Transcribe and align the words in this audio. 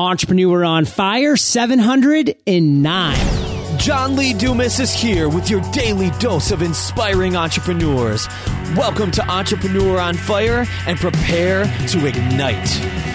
Entrepreneur 0.00 0.64
on 0.64 0.86
Fire 0.86 1.36
709. 1.36 3.78
John 3.78 4.16
Lee 4.16 4.32
Dumas 4.32 4.80
is 4.80 4.94
here 4.94 5.28
with 5.28 5.50
your 5.50 5.60
daily 5.72 6.08
dose 6.18 6.50
of 6.50 6.62
inspiring 6.62 7.36
entrepreneurs. 7.36 8.26
Welcome 8.74 9.10
to 9.10 9.30
Entrepreneur 9.30 10.00
on 10.00 10.14
Fire 10.14 10.64
and 10.86 10.98
prepare 10.98 11.64
to 11.88 12.06
ignite. 12.06 13.09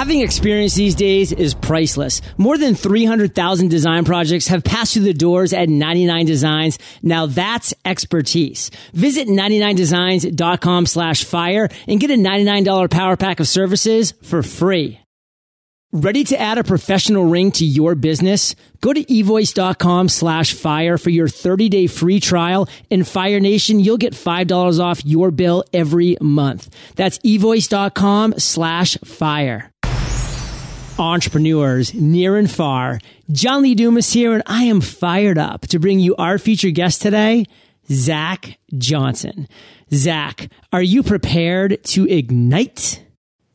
Having 0.00 0.20
experience 0.20 0.74
these 0.74 0.94
days 0.94 1.30
is 1.30 1.52
priceless. 1.52 2.22
More 2.38 2.56
than 2.56 2.74
300,000 2.74 3.68
design 3.68 4.06
projects 4.06 4.48
have 4.48 4.64
passed 4.64 4.94
through 4.94 5.02
the 5.02 5.12
doors 5.12 5.52
at 5.52 5.68
99 5.68 6.24
Designs. 6.24 6.78
Now 7.02 7.26
that's 7.26 7.74
expertise. 7.84 8.70
Visit 8.94 9.28
99designs.com 9.28 10.86
slash 10.86 11.24
fire 11.24 11.68
and 11.86 12.00
get 12.00 12.10
a 12.10 12.14
$99 12.14 12.90
power 12.90 13.18
pack 13.18 13.40
of 13.40 13.48
services 13.48 14.14
for 14.22 14.42
free. 14.42 14.98
Ready 15.92 16.24
to 16.24 16.40
add 16.40 16.56
a 16.56 16.64
professional 16.64 17.24
ring 17.24 17.50
to 17.52 17.66
your 17.66 17.94
business? 17.94 18.54
Go 18.80 18.94
to 18.94 19.04
evoice.com 19.04 20.08
slash 20.08 20.54
fire 20.54 20.96
for 20.96 21.10
your 21.10 21.28
30 21.28 21.68
day 21.68 21.88
free 21.88 22.20
trial. 22.20 22.70
In 22.88 23.04
Fire 23.04 23.40
Nation, 23.40 23.80
you'll 23.80 23.98
get 23.98 24.14
$5 24.14 24.80
off 24.80 25.04
your 25.04 25.30
bill 25.30 25.62
every 25.74 26.16
month. 26.22 26.74
That's 26.94 27.18
evoice.com 27.18 28.38
slash 28.38 28.96
fire. 29.04 29.70
Entrepreneurs 31.00 31.94
near 31.94 32.36
and 32.36 32.50
far. 32.50 33.00
John 33.32 33.62
Lee 33.62 33.74
Dumas 33.74 34.12
here, 34.12 34.34
and 34.34 34.42
I 34.46 34.64
am 34.64 34.82
fired 34.82 35.38
up 35.38 35.62
to 35.68 35.78
bring 35.78 35.98
you 35.98 36.14
our 36.16 36.36
featured 36.36 36.74
guest 36.74 37.00
today, 37.00 37.46
Zac 37.90 38.58
Johnson. 38.76 39.48
Zac, 39.92 40.50
are 40.74 40.82
you 40.82 41.02
prepared 41.02 41.82
to 41.84 42.06
ignite? 42.06 43.02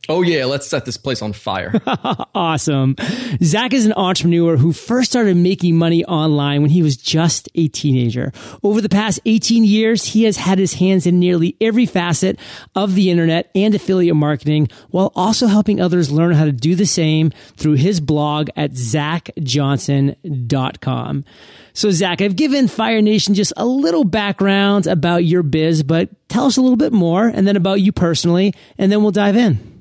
Oh 0.08 0.22
yeah, 0.22 0.44
let's 0.44 0.68
set 0.68 0.84
this 0.84 0.96
place 0.96 1.20
on 1.20 1.32
fire. 1.32 1.74
awesome. 2.34 2.94
Zac 3.42 3.72
is 3.72 3.86
an 3.86 3.92
entrepreneur 3.94 4.56
who 4.56 4.72
first 4.72 5.10
started 5.10 5.36
making 5.36 5.76
money 5.76 6.04
online 6.04 6.62
when 6.62 6.70
he 6.70 6.80
was 6.82 6.96
just 6.96 7.48
a 7.56 7.66
teenager. 7.68 8.32
Over 8.62 8.80
the 8.80 8.88
past 8.88 9.18
18 9.26 9.64
years, 9.64 10.04
he 10.04 10.22
has 10.24 10.36
had 10.36 10.58
his 10.58 10.74
hands 10.74 11.06
in 11.06 11.18
nearly 11.18 11.56
every 11.60 11.86
facet 11.86 12.38
of 12.74 12.94
the 12.94 13.10
internet 13.10 13.50
and 13.54 13.74
affiliate 13.74 14.14
marketing 14.14 14.68
while 14.90 15.10
also 15.16 15.48
helping 15.48 15.80
others 15.80 16.12
learn 16.12 16.34
how 16.34 16.44
to 16.44 16.52
do 16.52 16.76
the 16.76 16.86
same 16.86 17.30
through 17.56 17.74
his 17.74 18.00
blog 18.00 18.48
at 18.56 18.72
zacjohnson.com. 18.72 21.24
So 21.72 21.90
Zac, 21.90 22.20
I've 22.22 22.36
given 22.36 22.68
Fire 22.68 23.02
Nation 23.02 23.34
just 23.34 23.52
a 23.56 23.66
little 23.66 24.04
background 24.04 24.86
about 24.86 25.24
your 25.24 25.42
biz, 25.42 25.82
but 25.82 26.10
tell 26.28 26.46
us 26.46 26.56
a 26.56 26.62
little 26.62 26.76
bit 26.76 26.92
more 26.92 27.26
and 27.26 27.44
then 27.46 27.56
about 27.56 27.80
you 27.80 27.90
personally, 27.92 28.54
and 28.78 28.92
then 28.92 29.02
we'll 29.02 29.10
dive 29.10 29.36
in. 29.36 29.75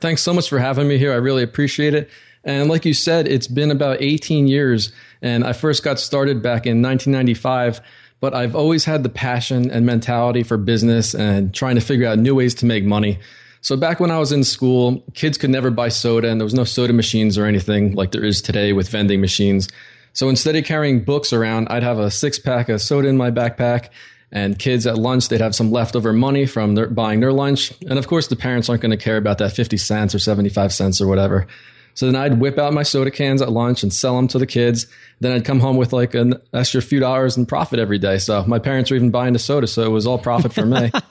Thanks 0.00 0.22
so 0.22 0.32
much 0.32 0.48
for 0.48 0.58
having 0.58 0.88
me 0.88 0.96
here. 0.96 1.12
I 1.12 1.16
really 1.16 1.42
appreciate 1.42 1.94
it. 1.94 2.08
And 2.42 2.70
like 2.70 2.86
you 2.86 2.94
said, 2.94 3.28
it's 3.28 3.46
been 3.46 3.70
about 3.70 4.00
18 4.00 4.48
years, 4.48 4.92
and 5.20 5.44
I 5.44 5.52
first 5.52 5.82
got 5.82 6.00
started 6.00 6.42
back 6.42 6.66
in 6.66 6.80
1995. 6.80 7.82
But 8.20 8.34
I've 8.34 8.54
always 8.54 8.84
had 8.84 9.02
the 9.02 9.08
passion 9.08 9.70
and 9.70 9.86
mentality 9.86 10.42
for 10.42 10.56
business 10.56 11.14
and 11.14 11.54
trying 11.54 11.74
to 11.76 11.80
figure 11.80 12.06
out 12.06 12.18
new 12.18 12.34
ways 12.34 12.54
to 12.56 12.66
make 12.66 12.84
money. 12.84 13.18
So 13.62 13.76
back 13.76 14.00
when 14.00 14.10
I 14.10 14.18
was 14.18 14.32
in 14.32 14.44
school, 14.44 15.02
kids 15.14 15.36
could 15.36 15.50
never 15.50 15.70
buy 15.70 15.88
soda, 15.88 16.30
and 16.30 16.40
there 16.40 16.44
was 16.44 16.54
no 16.54 16.64
soda 16.64 16.92
machines 16.92 17.36
or 17.36 17.44
anything 17.44 17.94
like 17.94 18.12
there 18.12 18.24
is 18.24 18.40
today 18.40 18.72
with 18.72 18.88
vending 18.88 19.20
machines. 19.20 19.68
So 20.14 20.28
instead 20.28 20.56
of 20.56 20.64
carrying 20.64 21.04
books 21.04 21.32
around, 21.32 21.68
I'd 21.68 21.82
have 21.82 21.98
a 21.98 22.10
six 22.10 22.38
pack 22.38 22.68
of 22.68 22.80
soda 22.80 23.08
in 23.08 23.16
my 23.18 23.30
backpack 23.30 23.90
and 24.32 24.58
kids 24.58 24.86
at 24.86 24.98
lunch 24.98 25.28
they'd 25.28 25.40
have 25.40 25.54
some 25.54 25.70
leftover 25.70 26.12
money 26.12 26.46
from 26.46 26.74
their, 26.74 26.88
buying 26.88 27.20
their 27.20 27.32
lunch. 27.32 27.72
And 27.82 27.98
of 27.98 28.06
course 28.06 28.28
the 28.28 28.36
parents 28.36 28.68
aren't 28.68 28.82
going 28.82 28.90
to 28.90 28.96
care 28.96 29.16
about 29.16 29.38
that 29.38 29.52
50 29.52 29.76
cents 29.76 30.14
or 30.14 30.18
75 30.18 30.72
cents 30.72 31.00
or 31.00 31.06
whatever. 31.06 31.46
So 31.94 32.06
then 32.06 32.16
i'd 32.16 32.40
whip 32.40 32.58
out 32.58 32.72
my 32.72 32.84
soda 32.84 33.10
cans 33.10 33.42
at 33.42 33.50
lunch 33.50 33.82
and 33.82 33.92
sell 33.92 34.16
them 34.16 34.28
to 34.28 34.38
the 34.38 34.46
kids. 34.46 34.86
Then 35.20 35.32
i'd 35.32 35.44
come 35.44 35.60
home 35.60 35.76
with 35.76 35.92
like 35.92 36.14
an 36.14 36.34
extra 36.52 36.80
few 36.80 37.00
dollars 37.00 37.36
in 37.36 37.46
profit 37.46 37.78
every 37.78 37.98
day. 37.98 38.18
So 38.18 38.44
my 38.44 38.58
parents 38.58 38.90
were 38.90 38.96
even 38.96 39.10
buying 39.10 39.32
the 39.32 39.38
soda 39.38 39.66
so 39.66 39.82
it 39.82 39.90
was 39.90 40.06
all 40.06 40.18
profit 40.18 40.52
for 40.52 40.66
me. 40.66 40.90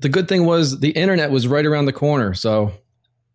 The 0.00 0.08
good 0.08 0.28
thing 0.28 0.46
was 0.46 0.78
the 0.78 0.90
internet 0.90 1.32
was 1.32 1.48
right 1.48 1.66
around 1.66 1.86
the 1.86 1.92
corner. 1.92 2.32
So 2.32 2.70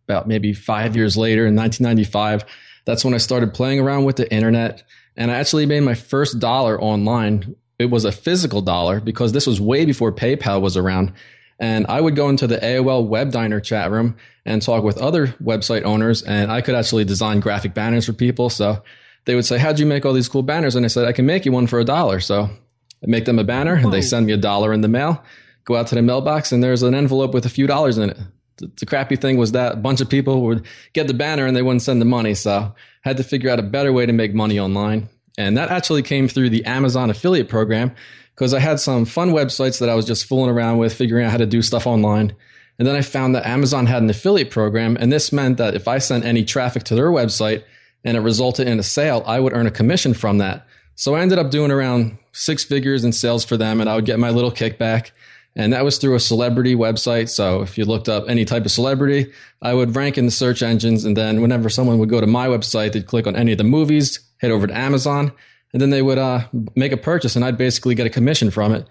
about 0.08 0.26
maybe 0.26 0.54
five 0.54 0.96
years 0.96 1.14
later 1.14 1.46
in 1.46 1.54
1995 1.54 2.46
that's 2.86 3.04
when 3.04 3.12
i 3.12 3.18
started 3.18 3.52
playing 3.52 3.80
around 3.80 4.04
with 4.04 4.16
the 4.16 4.32
internet. 4.32 4.82
And 5.14 5.30
i 5.30 5.34
actually 5.34 5.66
made 5.66 5.80
my 5.80 5.92
first 5.92 6.38
dollar 6.38 6.80
online 6.80 7.54
it 7.78 7.86
was 7.86 8.04
a 8.04 8.12
physical 8.12 8.62
dollar 8.62 9.00
because 9.00 9.32
this 9.32 9.46
was 9.46 9.60
way 9.60 9.84
before 9.84 10.12
PayPal 10.12 10.60
was 10.60 10.76
around. 10.76 11.12
And 11.58 11.86
I 11.88 12.00
would 12.00 12.16
go 12.16 12.28
into 12.28 12.46
the 12.46 12.58
AOL 12.58 13.06
Web 13.06 13.30
Diner 13.30 13.60
chat 13.60 13.90
room 13.90 14.16
and 14.44 14.60
talk 14.60 14.82
with 14.84 14.98
other 14.98 15.28
website 15.42 15.84
owners, 15.84 16.22
and 16.22 16.50
I 16.50 16.60
could 16.60 16.74
actually 16.74 17.04
design 17.04 17.40
graphic 17.40 17.74
banners 17.74 18.06
for 18.06 18.12
people. 18.12 18.50
So 18.50 18.82
they 19.24 19.34
would 19.34 19.46
say, 19.46 19.58
How'd 19.58 19.78
you 19.78 19.86
make 19.86 20.04
all 20.04 20.12
these 20.12 20.28
cool 20.28 20.42
banners? 20.42 20.74
And 20.74 20.84
I 20.84 20.88
said, 20.88 21.06
I 21.06 21.12
can 21.12 21.26
make 21.26 21.44
you 21.44 21.52
one 21.52 21.66
for 21.66 21.78
a 21.78 21.84
dollar. 21.84 22.20
So 22.20 22.42
I 22.42 23.06
make 23.06 23.24
them 23.24 23.38
a 23.38 23.44
banner, 23.44 23.74
and 23.74 23.92
they 23.92 24.02
send 24.02 24.26
me 24.26 24.32
a 24.32 24.36
dollar 24.36 24.72
in 24.72 24.80
the 24.80 24.88
mail, 24.88 25.22
go 25.64 25.76
out 25.76 25.86
to 25.88 25.94
the 25.94 26.02
mailbox, 26.02 26.52
and 26.52 26.62
there's 26.62 26.82
an 26.82 26.94
envelope 26.94 27.32
with 27.32 27.46
a 27.46 27.50
few 27.50 27.66
dollars 27.66 27.98
in 27.98 28.10
it. 28.10 28.18
The, 28.56 28.70
the 28.80 28.86
crappy 28.86 29.16
thing 29.16 29.36
was 29.36 29.52
that 29.52 29.72
a 29.72 29.76
bunch 29.76 30.00
of 30.00 30.08
people 30.08 30.42
would 30.42 30.66
get 30.92 31.06
the 31.06 31.14
banner 31.14 31.46
and 31.46 31.56
they 31.56 31.62
wouldn't 31.62 31.82
send 31.82 32.00
the 32.00 32.06
money. 32.06 32.34
So 32.34 32.52
I 32.52 33.08
had 33.08 33.16
to 33.16 33.24
figure 33.24 33.50
out 33.50 33.58
a 33.58 33.64
better 33.64 33.92
way 33.92 34.06
to 34.06 34.12
make 34.12 34.32
money 34.32 34.60
online. 34.60 35.08
And 35.36 35.56
that 35.56 35.70
actually 35.70 36.02
came 36.02 36.28
through 36.28 36.50
the 36.50 36.64
Amazon 36.64 37.10
affiliate 37.10 37.48
program 37.48 37.92
because 38.34 38.54
I 38.54 38.60
had 38.60 38.80
some 38.80 39.04
fun 39.04 39.30
websites 39.30 39.80
that 39.80 39.88
I 39.88 39.94
was 39.94 40.06
just 40.06 40.26
fooling 40.26 40.50
around 40.50 40.78
with, 40.78 40.94
figuring 40.94 41.24
out 41.24 41.32
how 41.32 41.38
to 41.38 41.46
do 41.46 41.62
stuff 41.62 41.86
online. 41.86 42.34
And 42.78 42.88
then 42.88 42.96
I 42.96 43.02
found 43.02 43.34
that 43.34 43.46
Amazon 43.46 43.86
had 43.86 44.02
an 44.02 44.10
affiliate 44.10 44.50
program. 44.50 44.96
And 44.98 45.12
this 45.12 45.32
meant 45.32 45.58
that 45.58 45.74
if 45.74 45.86
I 45.86 45.98
sent 45.98 46.24
any 46.24 46.44
traffic 46.44 46.82
to 46.84 46.94
their 46.94 47.10
website 47.10 47.62
and 48.04 48.16
it 48.16 48.20
resulted 48.20 48.66
in 48.66 48.78
a 48.78 48.82
sale, 48.82 49.22
I 49.26 49.38
would 49.38 49.52
earn 49.52 49.66
a 49.66 49.70
commission 49.70 50.14
from 50.14 50.38
that. 50.38 50.66
So 50.96 51.14
I 51.14 51.20
ended 51.20 51.38
up 51.38 51.50
doing 51.50 51.70
around 51.70 52.18
six 52.32 52.64
figures 52.64 53.04
in 53.04 53.12
sales 53.12 53.44
for 53.44 53.56
them 53.56 53.80
and 53.80 53.88
I 53.88 53.94
would 53.94 54.04
get 54.04 54.18
my 54.18 54.30
little 54.30 54.52
kickback. 54.52 55.10
And 55.56 55.72
that 55.72 55.84
was 55.84 55.98
through 55.98 56.16
a 56.16 56.20
celebrity 56.20 56.74
website. 56.74 57.28
So 57.28 57.62
if 57.62 57.78
you 57.78 57.84
looked 57.84 58.08
up 58.08 58.24
any 58.28 58.44
type 58.44 58.64
of 58.64 58.72
celebrity, 58.72 59.32
I 59.62 59.72
would 59.72 59.94
rank 59.94 60.18
in 60.18 60.24
the 60.24 60.32
search 60.32 60.62
engines. 60.62 61.04
And 61.04 61.16
then 61.16 61.42
whenever 61.42 61.70
someone 61.70 61.98
would 61.98 62.08
go 62.08 62.20
to 62.20 62.26
my 62.26 62.48
website, 62.48 62.92
they'd 62.92 63.06
click 63.06 63.28
on 63.28 63.36
any 63.36 63.52
of 63.52 63.58
the 63.58 63.64
movies, 63.64 64.18
head 64.44 64.52
over 64.52 64.66
to 64.66 64.76
Amazon, 64.76 65.32
and 65.72 65.82
then 65.82 65.90
they 65.90 66.02
would 66.02 66.18
uh, 66.18 66.46
make 66.76 66.92
a 66.92 66.96
purchase 66.96 67.34
and 67.36 67.44
I'd 67.44 67.58
basically 67.58 67.94
get 67.94 68.06
a 68.06 68.10
commission 68.10 68.50
from 68.50 68.72
it. 68.72 68.86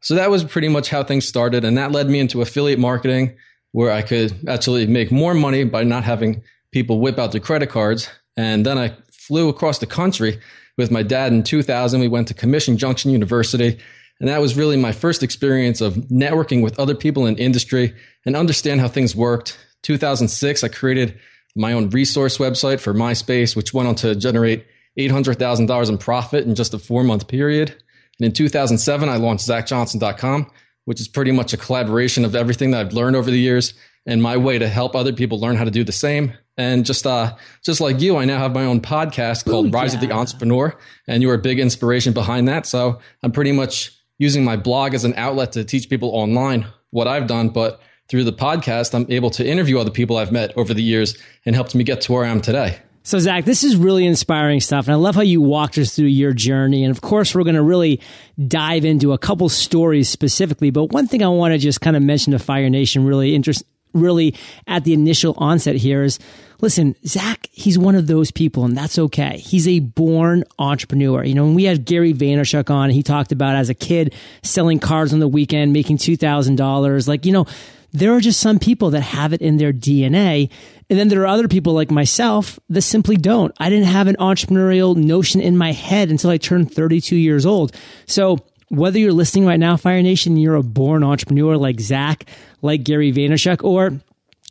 So 0.00 0.14
that 0.14 0.30
was 0.30 0.44
pretty 0.44 0.68
much 0.68 0.90
how 0.90 1.04
things 1.04 1.26
started. 1.26 1.64
And 1.64 1.78
that 1.78 1.92
led 1.92 2.08
me 2.10 2.18
into 2.18 2.42
affiliate 2.42 2.78
marketing 2.78 3.36
where 3.72 3.90
I 3.90 4.02
could 4.02 4.48
actually 4.48 4.86
make 4.86 5.10
more 5.10 5.34
money 5.34 5.64
by 5.64 5.84
not 5.84 6.04
having 6.04 6.42
people 6.72 7.00
whip 7.00 7.18
out 7.18 7.32
their 7.32 7.40
credit 7.40 7.70
cards. 7.70 8.10
And 8.36 8.66
then 8.66 8.78
I 8.78 8.94
flew 9.12 9.48
across 9.48 9.78
the 9.78 9.86
country 9.86 10.40
with 10.76 10.90
my 10.90 11.02
dad 11.02 11.32
in 11.32 11.42
2000. 11.42 12.00
We 12.00 12.08
went 12.08 12.28
to 12.28 12.34
Commission 12.34 12.76
Junction 12.76 13.10
University 13.12 13.78
and 14.20 14.28
that 14.28 14.40
was 14.40 14.56
really 14.56 14.76
my 14.76 14.92
first 14.92 15.22
experience 15.22 15.80
of 15.80 15.94
networking 15.94 16.62
with 16.62 16.78
other 16.78 16.94
people 16.94 17.26
in 17.26 17.36
industry 17.36 17.94
and 18.24 18.36
understand 18.36 18.80
how 18.80 18.88
things 18.88 19.14
worked. 19.14 19.58
2006, 19.82 20.62
I 20.64 20.68
created 20.68 21.18
my 21.56 21.72
own 21.72 21.90
resource 21.90 22.38
website 22.38 22.80
for 22.80 22.94
MySpace, 22.94 23.56
which 23.56 23.74
went 23.74 23.88
on 23.88 23.94
to 23.96 24.14
generate 24.14 24.66
$800,000 24.98 25.88
in 25.88 25.98
profit 25.98 26.46
in 26.46 26.54
just 26.54 26.74
a 26.74 26.78
four 26.78 27.04
month 27.04 27.28
period. 27.28 27.70
And 28.18 28.26
in 28.26 28.32
2007, 28.32 29.08
I 29.08 29.16
launched 29.16 29.48
ZacJohnson.com, 29.48 30.50
which 30.84 31.00
is 31.00 31.08
pretty 31.08 31.32
much 31.32 31.52
a 31.52 31.56
collaboration 31.56 32.24
of 32.24 32.36
everything 32.36 32.70
that 32.70 32.80
I've 32.80 32.92
learned 32.92 33.16
over 33.16 33.30
the 33.30 33.38
years 33.38 33.74
and 34.06 34.22
my 34.22 34.36
way 34.36 34.58
to 34.58 34.68
help 34.68 34.94
other 34.94 35.12
people 35.12 35.40
learn 35.40 35.56
how 35.56 35.64
to 35.64 35.70
do 35.70 35.84
the 35.84 35.92
same. 35.92 36.32
And 36.56 36.86
just 36.86 37.06
uh, 37.06 37.34
just 37.64 37.80
like 37.80 38.00
you, 38.00 38.16
I 38.16 38.24
now 38.24 38.38
have 38.38 38.54
my 38.54 38.64
own 38.64 38.80
podcast 38.80 39.44
called 39.44 39.66
Ooh, 39.66 39.70
Rise 39.70 39.92
yeah. 39.92 40.00
of 40.00 40.08
the 40.08 40.14
Entrepreneur, 40.14 40.76
and 41.08 41.20
you 41.20 41.30
are 41.30 41.34
a 41.34 41.38
big 41.38 41.58
inspiration 41.58 42.12
behind 42.12 42.46
that. 42.46 42.66
So 42.66 43.00
I'm 43.22 43.32
pretty 43.32 43.50
much 43.50 43.98
using 44.18 44.44
my 44.44 44.56
blog 44.56 44.94
as 44.94 45.04
an 45.04 45.14
outlet 45.16 45.52
to 45.52 45.64
teach 45.64 45.90
people 45.90 46.10
online 46.10 46.66
what 46.90 47.08
I've 47.08 47.26
done, 47.26 47.48
but 47.48 47.80
through 48.08 48.22
the 48.22 48.32
podcast, 48.32 48.94
I'm 48.94 49.10
able 49.10 49.30
to 49.30 49.44
interview 49.44 49.78
other 49.78 49.90
people 49.90 50.16
I've 50.16 50.30
met 50.30 50.56
over 50.56 50.72
the 50.74 50.82
years 50.82 51.16
and 51.44 51.56
helped 51.56 51.74
me 51.74 51.82
get 51.82 52.02
to 52.02 52.12
where 52.12 52.24
I 52.24 52.28
am 52.28 52.40
today. 52.40 52.78
So, 53.06 53.18
Zac, 53.18 53.44
this 53.44 53.64
is 53.64 53.76
really 53.76 54.06
inspiring 54.06 54.60
stuff. 54.60 54.86
And 54.86 54.94
I 54.94 54.96
love 54.96 55.14
how 55.14 55.20
you 55.20 55.42
walked 55.42 55.76
us 55.76 55.94
through 55.94 56.06
your 56.06 56.32
journey. 56.32 56.84
And 56.84 56.90
of 56.90 57.02
course, 57.02 57.34
we're 57.34 57.44
going 57.44 57.54
to 57.54 57.62
really 57.62 58.00
dive 58.48 58.86
into 58.86 59.12
a 59.12 59.18
couple 59.18 59.50
stories 59.50 60.08
specifically. 60.08 60.70
But 60.70 60.86
one 60.86 61.06
thing 61.06 61.22
I 61.22 61.28
want 61.28 61.52
to 61.52 61.58
just 61.58 61.82
kind 61.82 61.96
of 61.96 62.02
mention 62.02 62.32
to 62.32 62.38
Fire 62.38 62.70
Nation 62.70 63.04
really 63.04 63.34
interest, 63.34 63.62
really 63.92 64.34
at 64.66 64.84
the 64.84 64.94
initial 64.94 65.34
onset 65.36 65.76
here 65.76 66.02
is 66.02 66.18
listen, 66.62 66.96
Zac, 67.06 67.46
he's 67.52 67.78
one 67.78 67.94
of 67.94 68.06
those 68.06 68.30
people, 68.30 68.64
and 68.64 68.74
that's 68.74 68.98
okay. 68.98 69.36
He's 69.36 69.68
a 69.68 69.80
born 69.80 70.44
entrepreneur. 70.58 71.22
You 71.24 71.34
know, 71.34 71.44
when 71.44 71.54
we 71.54 71.64
had 71.64 71.84
Gary 71.84 72.14
Vaynerchuk 72.14 72.70
on, 72.70 72.88
he 72.88 73.02
talked 73.02 73.32
about 73.32 73.54
as 73.54 73.68
a 73.68 73.74
kid 73.74 74.14
selling 74.42 74.78
cars 74.78 75.12
on 75.12 75.18
the 75.18 75.28
weekend, 75.28 75.74
making 75.74 75.98
$2,000. 75.98 77.06
Like, 77.06 77.26
you 77.26 77.32
know, 77.32 77.44
there 77.94 78.12
are 78.12 78.20
just 78.20 78.40
some 78.40 78.58
people 78.58 78.90
that 78.90 79.00
have 79.00 79.32
it 79.32 79.40
in 79.40 79.56
their 79.56 79.72
DNA. 79.72 80.50
And 80.90 80.98
then 80.98 81.08
there 81.08 81.22
are 81.22 81.26
other 81.26 81.46
people 81.46 81.72
like 81.72 81.92
myself 81.92 82.58
that 82.68 82.82
simply 82.82 83.16
don't. 83.16 83.54
I 83.58 83.70
didn't 83.70 83.86
have 83.86 84.08
an 84.08 84.16
entrepreneurial 84.16 84.96
notion 84.96 85.40
in 85.40 85.56
my 85.56 85.70
head 85.72 86.10
until 86.10 86.30
I 86.30 86.36
turned 86.36 86.74
32 86.74 87.14
years 87.14 87.46
old. 87.46 87.74
So 88.06 88.38
whether 88.68 88.98
you're 88.98 89.12
listening 89.12 89.46
right 89.46 89.60
now, 89.60 89.76
Fire 89.76 90.02
Nation, 90.02 90.36
you're 90.36 90.56
a 90.56 90.62
born 90.62 91.04
entrepreneur 91.04 91.56
like 91.56 91.80
Zac, 91.80 92.26
like 92.62 92.82
Gary 92.82 93.12
Vaynerchuk, 93.12 93.62
or 93.62 93.92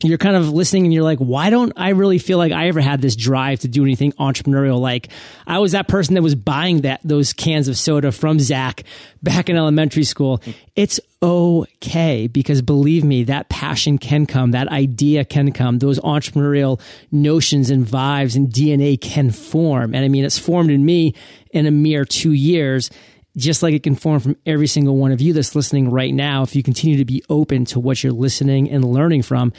you're 0.01 0.17
kind 0.17 0.35
of 0.35 0.49
listening 0.49 0.85
and 0.85 0.93
you're 0.93 1.03
like, 1.03 1.19
why 1.19 1.49
don't 1.49 1.71
I 1.77 1.89
really 1.89 2.17
feel 2.17 2.37
like 2.37 2.51
I 2.51 2.67
ever 2.67 2.81
had 2.81 3.01
this 3.01 3.15
drive 3.15 3.61
to 3.61 3.67
do 3.67 3.83
anything 3.83 4.11
entrepreneurial? 4.13 4.79
Like 4.79 5.09
I 5.47 5.59
was 5.59 5.71
that 5.71 5.87
person 5.87 6.15
that 6.15 6.21
was 6.21 6.35
buying 6.35 6.81
that, 6.81 6.99
those 7.03 7.31
cans 7.31 7.67
of 7.67 7.77
soda 7.77 8.11
from 8.11 8.39
Zac 8.39 8.83
back 9.21 9.49
in 9.49 9.55
elementary 9.55 10.03
school. 10.03 10.41
It's 10.75 10.99
okay 11.21 12.27
because 12.27 12.61
believe 12.61 13.03
me, 13.05 13.23
that 13.23 13.47
passion 13.47 13.97
can 13.97 14.25
come, 14.25 14.51
that 14.51 14.67
idea 14.67 15.23
can 15.23 15.53
come, 15.53 15.79
those 15.79 15.99
entrepreneurial 15.99 16.81
notions 17.11 17.69
and 17.69 17.85
vibes 17.85 18.35
and 18.35 18.49
DNA 18.49 18.99
can 18.99 19.31
form. 19.31 19.95
And 19.95 20.03
I 20.03 20.09
mean, 20.09 20.25
it's 20.25 20.39
formed 20.39 20.71
in 20.71 20.85
me 20.85 21.15
in 21.51 21.65
a 21.65 21.71
mere 21.71 22.03
two 22.03 22.33
years 22.33 22.89
just 23.35 23.63
like 23.63 23.73
it 23.73 23.83
can 23.83 23.95
form 23.95 24.19
from 24.19 24.37
every 24.45 24.67
single 24.67 24.95
one 24.95 25.11
of 25.11 25.19
you 25.19 25.33
that's 25.33 25.55
listening 25.55 25.89
right 25.89 26.13
now 26.13 26.43
if 26.43 26.55
you 26.55 26.61
continue 26.61 26.97
to 26.97 27.05
be 27.05 27.23
open 27.29 27.65
to 27.65 27.79
what 27.79 28.03
you're 28.03 28.13
listening 28.13 28.69
and 28.69 28.85
learning 28.85 29.23
from. 29.23 29.51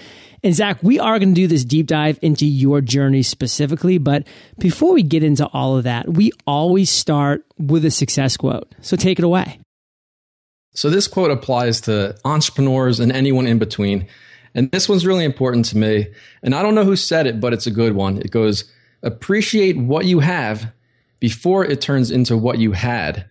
And 0.42 0.54
Zac, 0.54 0.82
we 0.82 1.00
are 1.00 1.18
going 1.18 1.30
to 1.30 1.40
do 1.40 1.46
this 1.48 1.64
deep 1.64 1.86
dive 1.86 2.18
into 2.22 2.46
your 2.46 2.80
journey 2.80 3.22
specifically. 3.22 3.98
But 3.98 4.26
before 4.58 4.92
we 4.92 5.02
get 5.02 5.24
into 5.24 5.46
all 5.48 5.76
of 5.76 5.84
that, 5.84 6.08
we 6.08 6.30
always 6.46 6.90
start 6.90 7.44
with 7.58 7.84
a 7.84 7.90
success 7.90 8.36
quote. 8.36 8.72
So 8.80 8.96
take 8.96 9.18
it 9.18 9.24
away. 9.24 9.58
So 10.72 10.90
this 10.90 11.08
quote 11.08 11.30
applies 11.30 11.80
to 11.82 12.16
entrepreneurs 12.24 13.00
and 13.00 13.10
anyone 13.10 13.46
in 13.46 13.58
between. 13.58 14.06
And 14.54 14.70
this 14.70 14.88
one's 14.88 15.06
really 15.06 15.24
important 15.24 15.64
to 15.66 15.76
me. 15.76 16.08
And 16.42 16.54
I 16.54 16.62
don't 16.62 16.74
know 16.74 16.84
who 16.84 16.96
said 16.96 17.26
it, 17.26 17.40
but 17.40 17.52
it's 17.52 17.66
a 17.66 17.72
good 17.72 17.94
one. 17.94 18.18
It 18.18 18.30
goes, 18.30 18.70
appreciate 19.02 19.76
what 19.76 20.04
you 20.04 20.20
have 20.20 20.72
before 21.18 21.64
it 21.64 21.80
turns 21.80 22.10
into 22.10 22.36
what 22.36 22.58
you 22.58 22.72
had. 22.72 23.28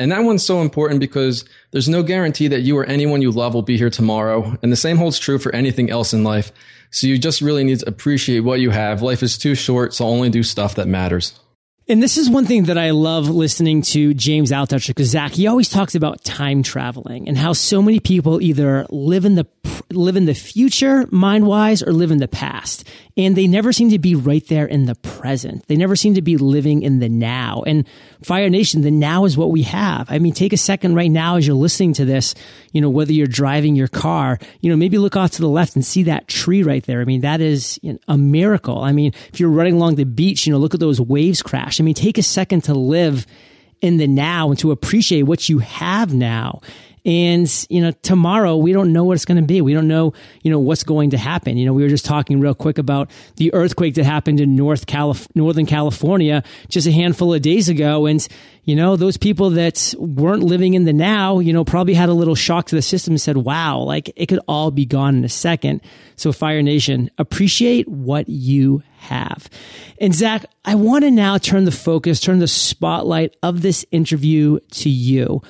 And 0.00 0.10
that 0.12 0.24
one's 0.24 0.42
so 0.42 0.62
important 0.62 0.98
because 0.98 1.44
there's 1.72 1.86
no 1.86 2.02
guarantee 2.02 2.48
that 2.48 2.62
you 2.62 2.78
or 2.78 2.86
anyone 2.86 3.20
you 3.20 3.30
love 3.30 3.52
will 3.52 3.60
be 3.60 3.76
here 3.76 3.90
tomorrow. 3.90 4.56
And 4.62 4.72
the 4.72 4.76
same 4.76 4.96
holds 4.96 5.18
true 5.18 5.38
for 5.38 5.54
anything 5.54 5.90
else 5.90 6.14
in 6.14 6.24
life. 6.24 6.52
So 6.90 7.06
you 7.06 7.18
just 7.18 7.42
really 7.42 7.64
need 7.64 7.80
to 7.80 7.88
appreciate 7.90 8.40
what 8.40 8.60
you 8.60 8.70
have. 8.70 9.02
Life 9.02 9.22
is 9.22 9.36
too 9.36 9.54
short, 9.54 9.92
so 9.92 10.06
only 10.06 10.30
do 10.30 10.42
stuff 10.42 10.76
that 10.76 10.88
matters. 10.88 11.38
And 11.90 12.00
this 12.00 12.18
is 12.18 12.30
one 12.30 12.46
thing 12.46 12.66
that 12.66 12.78
I 12.78 12.90
love 12.90 13.28
listening 13.28 13.82
to 13.82 14.14
James 14.14 14.52
Altucher 14.52 14.90
because 14.90 15.08
Zac, 15.08 15.32
he 15.32 15.48
always 15.48 15.68
talks 15.68 15.96
about 15.96 16.22
time 16.22 16.62
traveling 16.62 17.26
and 17.26 17.36
how 17.36 17.52
so 17.52 17.82
many 17.82 17.98
people 17.98 18.40
either 18.40 18.86
live 18.90 19.24
in 19.24 19.34
the 19.34 19.44
live 19.92 20.16
in 20.16 20.24
the 20.24 20.34
future 20.34 21.04
mind 21.10 21.46
wise 21.46 21.82
or 21.82 21.92
live 21.92 22.12
in 22.12 22.18
the 22.18 22.28
past. 22.28 22.86
And 23.16 23.36
they 23.36 23.48
never 23.48 23.72
seem 23.72 23.90
to 23.90 23.98
be 23.98 24.14
right 24.14 24.46
there 24.46 24.66
in 24.66 24.86
the 24.86 24.94
present. 24.94 25.66
They 25.66 25.76
never 25.76 25.96
seem 25.96 26.14
to 26.14 26.22
be 26.22 26.36
living 26.36 26.82
in 26.82 27.00
the 27.00 27.08
now. 27.08 27.64
And 27.66 27.86
Fire 28.22 28.48
Nation, 28.48 28.82
the 28.82 28.90
now 28.92 29.24
is 29.24 29.36
what 29.36 29.50
we 29.50 29.62
have. 29.62 30.10
I 30.10 30.20
mean, 30.20 30.32
take 30.32 30.52
a 30.52 30.56
second 30.56 30.94
right 30.94 31.10
now 31.10 31.36
as 31.36 31.46
you're 31.46 31.56
listening 31.56 31.92
to 31.94 32.04
this, 32.04 32.34
you 32.72 32.80
know, 32.80 32.88
whether 32.88 33.12
you're 33.12 33.26
driving 33.26 33.74
your 33.74 33.88
car, 33.88 34.38
you 34.60 34.70
know, 34.70 34.76
maybe 34.76 34.96
look 34.96 35.16
off 35.16 35.32
to 35.32 35.42
the 35.42 35.48
left 35.48 35.74
and 35.74 35.84
see 35.84 36.04
that 36.04 36.28
tree 36.28 36.62
right 36.62 36.84
there. 36.84 37.00
I 37.00 37.04
mean, 37.04 37.22
that 37.22 37.40
is 37.40 37.80
a 38.06 38.16
miracle. 38.16 38.82
I 38.82 38.92
mean, 38.92 39.12
if 39.32 39.40
you're 39.40 39.50
running 39.50 39.74
along 39.74 39.96
the 39.96 40.04
beach, 40.04 40.46
you 40.46 40.52
know, 40.52 40.58
look 40.58 40.74
at 40.74 40.80
those 40.80 41.00
waves 41.00 41.42
crash. 41.42 41.79
I 41.80 41.82
mean, 41.82 41.94
take 41.94 42.18
a 42.18 42.22
second 42.22 42.62
to 42.64 42.74
live 42.74 43.26
in 43.80 43.96
the 43.96 44.06
now 44.06 44.50
and 44.50 44.58
to 44.58 44.70
appreciate 44.70 45.22
what 45.22 45.48
you 45.48 45.60
have 45.60 46.14
now. 46.14 46.60
And, 47.04 47.66
you 47.70 47.80
know, 47.80 47.92
tomorrow 48.02 48.56
we 48.56 48.72
don't 48.72 48.92
know 48.92 49.04
what 49.04 49.14
it's 49.14 49.24
going 49.24 49.40
to 49.40 49.46
be. 49.46 49.60
We 49.60 49.72
don't 49.72 49.88
know, 49.88 50.12
you 50.42 50.50
know, 50.50 50.58
what's 50.58 50.84
going 50.84 51.10
to 51.10 51.18
happen. 51.18 51.56
You 51.56 51.66
know, 51.66 51.72
we 51.72 51.82
were 51.82 51.88
just 51.88 52.04
talking 52.04 52.40
real 52.40 52.54
quick 52.54 52.78
about 52.78 53.10
the 53.36 53.52
earthquake 53.54 53.94
that 53.94 54.04
happened 54.04 54.40
in 54.40 54.56
North 54.56 54.86
Calif- 54.86 55.28
Northern 55.34 55.66
California 55.66 56.42
just 56.68 56.86
a 56.86 56.92
handful 56.92 57.32
of 57.32 57.42
days 57.42 57.68
ago. 57.68 58.06
And, 58.06 58.26
you 58.64 58.76
know, 58.76 58.96
those 58.96 59.16
people 59.16 59.50
that 59.50 59.94
weren't 59.98 60.42
living 60.42 60.74
in 60.74 60.84
the 60.84 60.92
now, 60.92 61.38
you 61.38 61.52
know, 61.52 61.64
probably 61.64 61.94
had 61.94 62.08
a 62.08 62.14
little 62.14 62.34
shock 62.34 62.66
to 62.66 62.76
the 62.76 62.82
system 62.82 63.12
and 63.12 63.20
said, 63.20 63.38
wow, 63.38 63.78
like 63.78 64.12
it 64.16 64.26
could 64.26 64.40
all 64.46 64.70
be 64.70 64.84
gone 64.84 65.16
in 65.16 65.24
a 65.24 65.28
second. 65.28 65.80
So 66.16 66.32
Fire 66.32 66.62
Nation, 66.62 67.10
appreciate 67.16 67.88
what 67.88 68.28
you 68.28 68.82
have. 68.98 69.48
And 69.98 70.14
Zac, 70.14 70.44
I 70.64 70.74
want 70.74 71.04
to 71.04 71.10
now 71.10 71.38
turn 71.38 71.64
the 71.64 71.72
focus, 71.72 72.20
turn 72.20 72.38
the 72.38 72.46
spotlight 72.46 73.34
of 73.42 73.62
this 73.62 73.86
interview 73.90 74.60
to 74.72 74.90
you. 74.90 75.40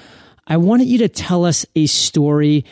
I 0.47 0.57
wanted 0.57 0.89
you 0.89 0.99
to 0.99 1.09
tell 1.09 1.45
us 1.45 1.67
a 1.75 1.87
story 1.87 2.65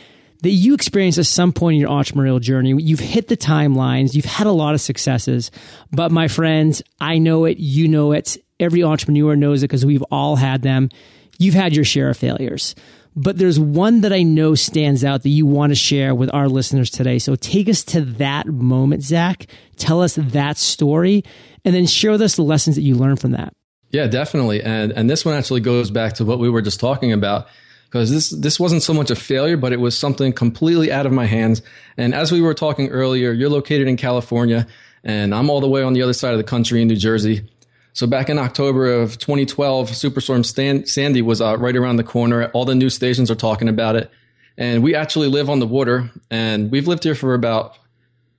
that 0.42 0.50
you 0.50 0.74
experienced 0.74 1.18
at 1.18 1.26
some 1.26 1.52
point 1.52 1.74
in 1.74 1.80
your 1.80 1.90
entrepreneurial 1.90 2.40
journey. 2.40 2.70
You've 2.80 3.00
hit 3.00 3.28
the 3.28 3.36
timelines, 3.36 4.14
you've 4.14 4.24
had 4.24 4.46
a 4.46 4.52
lot 4.52 4.74
of 4.74 4.80
successes, 4.80 5.50
but 5.90 6.12
my 6.12 6.28
friends, 6.28 6.82
I 7.00 7.18
know 7.18 7.44
it, 7.44 7.58
you 7.58 7.88
know 7.88 8.12
it, 8.12 8.36
every 8.60 8.84
entrepreneur 8.84 9.36
knows 9.36 9.62
it 9.62 9.68
because 9.68 9.84
we've 9.84 10.04
all 10.10 10.36
had 10.36 10.62
them. 10.62 10.90
You've 11.38 11.54
had 11.54 11.74
your 11.74 11.84
share 11.84 12.10
of 12.10 12.16
failures. 12.16 12.74
But 13.16 13.38
there's 13.38 13.58
one 13.58 14.02
that 14.02 14.12
I 14.12 14.22
know 14.22 14.54
stands 14.54 15.02
out 15.02 15.24
that 15.24 15.30
you 15.30 15.44
want 15.44 15.70
to 15.72 15.74
share 15.74 16.14
with 16.14 16.32
our 16.32 16.48
listeners 16.48 16.88
today. 16.88 17.18
So 17.18 17.34
take 17.34 17.68
us 17.68 17.82
to 17.84 18.02
that 18.02 18.46
moment, 18.46 19.02
Zac. 19.02 19.46
Tell 19.76 20.02
us 20.02 20.14
that 20.14 20.56
story 20.56 21.24
and 21.64 21.74
then 21.74 21.86
share 21.86 22.12
with 22.12 22.22
us 22.22 22.36
the 22.36 22.42
lessons 22.42 22.76
that 22.76 22.82
you 22.82 22.94
learned 22.94 23.20
from 23.20 23.32
that. 23.32 23.54
Yeah, 23.90 24.06
definitely. 24.06 24.62
And 24.62 24.93
and 24.93 25.08
this 25.08 25.25
one 25.25 25.35
actually 25.35 25.61
goes 25.61 25.90
back 25.90 26.14
to 26.14 26.25
what 26.25 26.38
we 26.38 26.50
were 26.50 26.62
just 26.62 26.81
talking 26.81 27.12
about 27.12 27.49
because 27.88 28.11
this 28.11 28.31
this 28.31 28.61
wasn't 28.61 28.82
so 28.82 28.93
much 28.93 29.11
a 29.11 29.17
failure, 29.17 29.56
but 29.56 29.73
it 29.73 29.81
was 29.81 29.96
something 29.96 30.32
completely 30.32 30.93
out 30.93 31.06
of 31.06 31.12
my 31.12 31.26
hands. 31.26 31.62
And 31.96 32.14
as 32.14 32.31
we 32.31 32.40
were 32.40 32.55
talking 32.55 32.88
earlier, 32.88 33.32
you're 33.32 33.49
located 33.49 33.88
in 33.88 33.96
California, 33.96 34.67
and 35.02 35.35
I'm 35.35 35.49
all 35.49 35.61
the 35.61 35.69
way 35.69 35.82
on 35.82 35.94
the 35.94 36.02
other 36.02 36.12
side 36.12 36.32
of 36.32 36.38
the 36.38 36.44
country 36.44 36.82
in 36.82 36.88
New 36.88 36.96
Jersey. 36.96 37.49
So 37.94 38.06
back 38.06 38.29
in 38.29 38.38
October 38.38 38.93
of 38.93 39.19
2012, 39.19 39.90
Superstorm 39.90 40.44
Stan- 40.44 40.87
Sandy 40.87 41.23
was 41.23 41.40
uh, 41.40 41.56
right 41.58 41.75
around 41.75 41.96
the 41.96 42.05
corner. 42.05 42.44
All 42.50 42.64
the 42.64 42.75
news 42.75 42.94
stations 42.94 43.31
are 43.31 43.35
talking 43.35 43.69
about 43.69 43.96
it, 43.96 44.11
and 44.56 44.82
we 44.82 44.94
actually 44.94 45.29
live 45.29 45.49
on 45.49 45.61
the 45.61 45.67
water, 45.67 46.11
and 46.31 46.70
we've 46.70 46.87
lived 46.87 47.05
here 47.05 47.14
for 47.14 47.32
about 47.32 47.76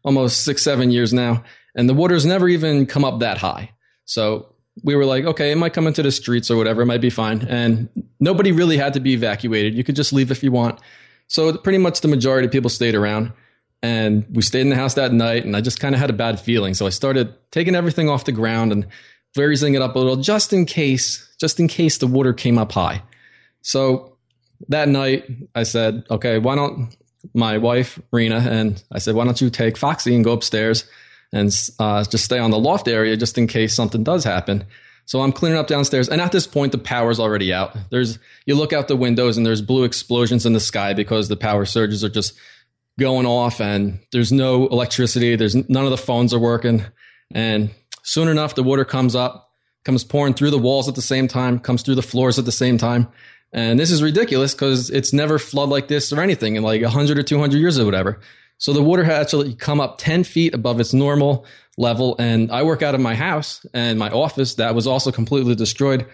almost 0.03 0.43
six, 0.43 0.61
seven 0.61 0.91
years 0.91 1.11
now, 1.11 1.43
and 1.75 1.89
the 1.89 1.93
water's 1.95 2.25
never 2.25 2.47
even 2.47 2.85
come 2.85 3.03
up 3.03 3.19
that 3.19 3.39
high. 3.39 3.71
So 4.05 4.48
we 4.83 4.95
were 4.95 5.05
like, 5.05 5.25
okay, 5.25 5.51
it 5.51 5.55
might 5.55 5.73
come 5.73 5.87
into 5.87 6.03
the 6.03 6.11
streets 6.11 6.49
or 6.49 6.57
whatever, 6.57 6.81
it 6.81 6.85
might 6.85 7.01
be 7.01 7.09
fine. 7.09 7.41
And 7.43 7.89
nobody 8.19 8.51
really 8.51 8.77
had 8.77 8.93
to 8.93 8.99
be 8.99 9.13
evacuated. 9.13 9.75
You 9.75 9.83
could 9.83 9.95
just 9.95 10.13
leave 10.13 10.31
if 10.31 10.43
you 10.43 10.51
want. 10.51 10.79
So 11.27 11.55
pretty 11.57 11.77
much 11.77 12.01
the 12.01 12.07
majority 12.07 12.47
of 12.47 12.51
people 12.51 12.69
stayed 12.69 12.95
around. 12.95 13.31
And 13.81 14.25
we 14.31 14.41
stayed 14.41 14.61
in 14.61 14.69
the 14.69 14.75
house 14.75 14.95
that 14.95 15.13
night, 15.13 15.45
and 15.45 15.55
I 15.55 15.61
just 15.61 15.79
kind 15.79 15.95
of 15.95 16.01
had 16.01 16.09
a 16.09 16.13
bad 16.13 16.37
feeling. 16.37 16.73
So 16.73 16.85
I 16.85 16.89
started 16.89 17.33
taking 17.51 17.75
everything 17.75 18.09
off 18.09 18.25
the 18.25 18.33
ground 18.33 18.73
and 18.73 18.85
raising 19.37 19.73
it 19.73 19.81
up 19.81 19.95
a 19.95 19.99
little 19.99 20.17
just 20.17 20.51
in 20.51 20.65
case, 20.65 21.33
just 21.39 21.61
in 21.61 21.69
case 21.69 21.97
the 21.97 22.07
water 22.07 22.33
came 22.33 22.57
up 22.57 22.73
high. 22.73 23.01
So 23.61 24.17
that 24.67 24.89
night, 24.89 25.25
I 25.55 25.63
said, 25.63 26.03
okay, 26.11 26.39
why 26.39 26.55
don't 26.55 26.93
my 27.33 27.57
wife, 27.57 27.99
Rena, 28.11 28.39
and 28.39 28.83
I 28.91 28.99
said, 28.99 29.15
why 29.15 29.23
don't 29.23 29.39
you 29.39 29.49
take 29.49 29.77
Foxy 29.77 30.13
and 30.13 30.25
go 30.25 30.33
upstairs? 30.33 30.83
And 31.31 31.51
uh, 31.79 32.03
just 32.03 32.25
stay 32.25 32.39
on 32.39 32.51
the 32.51 32.59
loft 32.59 32.87
area 32.87 33.15
just 33.17 33.37
in 33.37 33.47
case 33.47 33.75
something 33.75 34.03
does 34.03 34.23
happen. 34.23 34.65
So 35.05 35.21
I'm 35.21 35.31
cleaning 35.31 35.57
up 35.57 35.67
downstairs, 35.67 36.07
and 36.07 36.21
at 36.21 36.31
this 36.31 36.45
point, 36.45 36.71
the 36.71 36.77
power's 36.77 37.19
already 37.19 37.51
out. 37.51 37.75
There's 37.89 38.19
you 38.45 38.55
look 38.55 38.73
out 38.73 38.87
the 38.87 38.95
windows, 38.95 39.37
and 39.37 39.45
there's 39.45 39.61
blue 39.61 39.83
explosions 39.83 40.45
in 40.45 40.53
the 40.53 40.59
sky 40.59 40.93
because 40.93 41.29
the 41.29 41.35
power 41.35 41.65
surges 41.65 42.03
are 42.03 42.09
just 42.09 42.33
going 42.99 43.25
off, 43.25 43.59
and 43.59 43.99
there's 44.11 44.31
no 44.31 44.67
electricity. 44.67 45.35
There's 45.35 45.55
none 45.55 45.85
of 45.85 45.89
the 45.89 45.97
phones 45.97 46.31
are 46.33 46.39
working, 46.39 46.83
and 47.33 47.71
soon 48.03 48.27
enough, 48.27 48.53
the 48.53 48.61
water 48.61 48.85
comes 48.85 49.15
up, 49.15 49.51
comes 49.83 50.03
pouring 50.03 50.35
through 50.35 50.51
the 50.51 50.59
walls 50.59 50.87
at 50.87 50.93
the 50.95 51.01
same 51.01 51.27
time, 51.27 51.59
comes 51.59 51.81
through 51.81 51.95
the 51.95 52.03
floors 52.03 52.37
at 52.37 52.45
the 52.45 52.51
same 52.51 52.77
time. 52.77 53.07
And 53.51 53.79
this 53.79 53.89
is 53.89 54.03
ridiculous 54.03 54.53
because 54.53 54.91
it's 54.91 55.11
never 55.11 55.39
flood 55.39 55.69
like 55.69 55.87
this 55.87 56.13
or 56.13 56.21
anything 56.21 56.55
in 56.55 56.63
like 56.63 56.81
100 56.83 57.17
or 57.17 57.23
200 57.23 57.57
years 57.57 57.79
or 57.79 57.85
whatever. 57.85 58.19
So 58.59 58.73
the 58.73 58.83
water 58.83 59.03
had 59.03 59.21
actually 59.21 59.55
come 59.55 59.81
up 59.81 59.97
10 59.97 60.25
feet 60.25 60.53
above 60.53 60.79
its 60.79 60.93
normal 60.93 61.45
level. 61.77 62.15
And 62.19 62.51
I 62.51 62.63
work 62.63 62.83
out 62.83 62.93
of 62.93 63.01
my 63.01 63.15
house 63.15 63.65
and 63.73 63.97
my 63.97 64.09
office 64.09 64.55
that 64.55 64.75
was 64.75 64.85
also 64.85 65.11
completely 65.11 65.55
destroyed. 65.55 66.05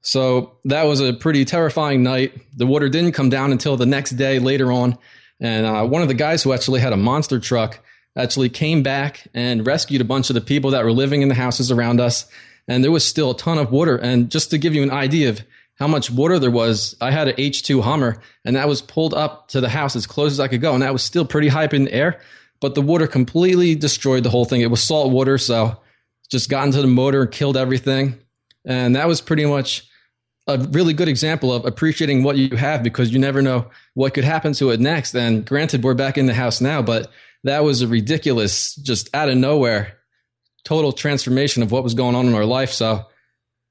So 0.00 0.56
that 0.64 0.84
was 0.84 1.00
a 1.00 1.12
pretty 1.12 1.44
terrifying 1.44 2.02
night. 2.02 2.32
The 2.56 2.66
water 2.66 2.88
didn't 2.88 3.12
come 3.12 3.28
down 3.28 3.52
until 3.52 3.76
the 3.76 3.86
next 3.86 4.12
day 4.12 4.38
later 4.38 4.72
on. 4.72 4.98
And 5.40 5.66
uh, 5.66 5.84
one 5.86 6.00
of 6.00 6.08
the 6.08 6.14
guys 6.14 6.42
who 6.42 6.54
actually 6.54 6.80
had 6.80 6.94
a 6.94 6.96
monster 6.96 7.38
truck 7.38 7.78
actually 8.16 8.48
came 8.48 8.82
back 8.82 9.28
and 9.34 9.66
rescued 9.66 10.00
a 10.00 10.04
bunch 10.04 10.30
of 10.30 10.34
the 10.34 10.40
people 10.40 10.70
that 10.70 10.84
were 10.84 10.92
living 10.92 11.20
in 11.20 11.28
the 11.28 11.34
houses 11.34 11.70
around 11.70 12.00
us. 12.00 12.26
And 12.66 12.82
there 12.82 12.90
was 12.90 13.06
still 13.06 13.32
a 13.32 13.36
ton 13.36 13.58
of 13.58 13.70
water. 13.70 13.96
And 13.96 14.30
just 14.30 14.50
to 14.50 14.58
give 14.58 14.74
you 14.74 14.82
an 14.82 14.90
idea 14.90 15.28
of 15.28 15.42
how 15.80 15.88
much 15.88 16.10
water 16.10 16.38
there 16.38 16.50
was. 16.50 16.94
I 17.00 17.10
had 17.10 17.28
an 17.28 17.36
H2 17.36 17.82
Hummer 17.82 18.20
and 18.44 18.54
that 18.54 18.68
was 18.68 18.82
pulled 18.82 19.14
up 19.14 19.48
to 19.48 19.62
the 19.62 19.68
house 19.68 19.96
as 19.96 20.06
close 20.06 20.32
as 20.32 20.38
I 20.38 20.46
could 20.46 20.60
go. 20.60 20.74
And 20.74 20.82
that 20.82 20.92
was 20.92 21.02
still 21.02 21.24
pretty 21.24 21.48
high 21.48 21.64
up 21.64 21.74
in 21.74 21.86
the 21.86 21.92
air, 21.92 22.20
but 22.60 22.74
the 22.74 22.82
water 22.82 23.06
completely 23.06 23.74
destroyed 23.74 24.22
the 24.22 24.30
whole 24.30 24.44
thing. 24.44 24.60
It 24.60 24.70
was 24.70 24.82
salt 24.82 25.10
water. 25.10 25.38
So 25.38 25.80
just 26.30 26.50
got 26.50 26.66
into 26.66 26.82
the 26.82 26.86
motor 26.86 27.22
and 27.22 27.32
killed 27.32 27.56
everything. 27.56 28.20
And 28.66 28.94
that 28.94 29.08
was 29.08 29.22
pretty 29.22 29.46
much 29.46 29.88
a 30.46 30.58
really 30.58 30.92
good 30.92 31.08
example 31.08 31.52
of 31.52 31.64
appreciating 31.64 32.24
what 32.24 32.36
you 32.36 32.56
have 32.56 32.82
because 32.82 33.10
you 33.10 33.18
never 33.18 33.40
know 33.40 33.70
what 33.94 34.12
could 34.12 34.24
happen 34.24 34.52
to 34.54 34.70
it 34.70 34.80
next. 34.80 35.14
And 35.16 35.46
granted, 35.46 35.82
we're 35.82 35.94
back 35.94 36.18
in 36.18 36.26
the 36.26 36.34
house 36.34 36.60
now, 36.60 36.82
but 36.82 37.10
that 37.44 37.64
was 37.64 37.80
a 37.80 37.88
ridiculous, 37.88 38.74
just 38.74 39.08
out 39.14 39.30
of 39.30 39.38
nowhere, 39.38 39.96
total 40.64 40.92
transformation 40.92 41.62
of 41.62 41.72
what 41.72 41.84
was 41.84 41.94
going 41.94 42.14
on 42.14 42.26
in 42.26 42.34
our 42.34 42.44
life. 42.44 42.70
So 42.70 43.06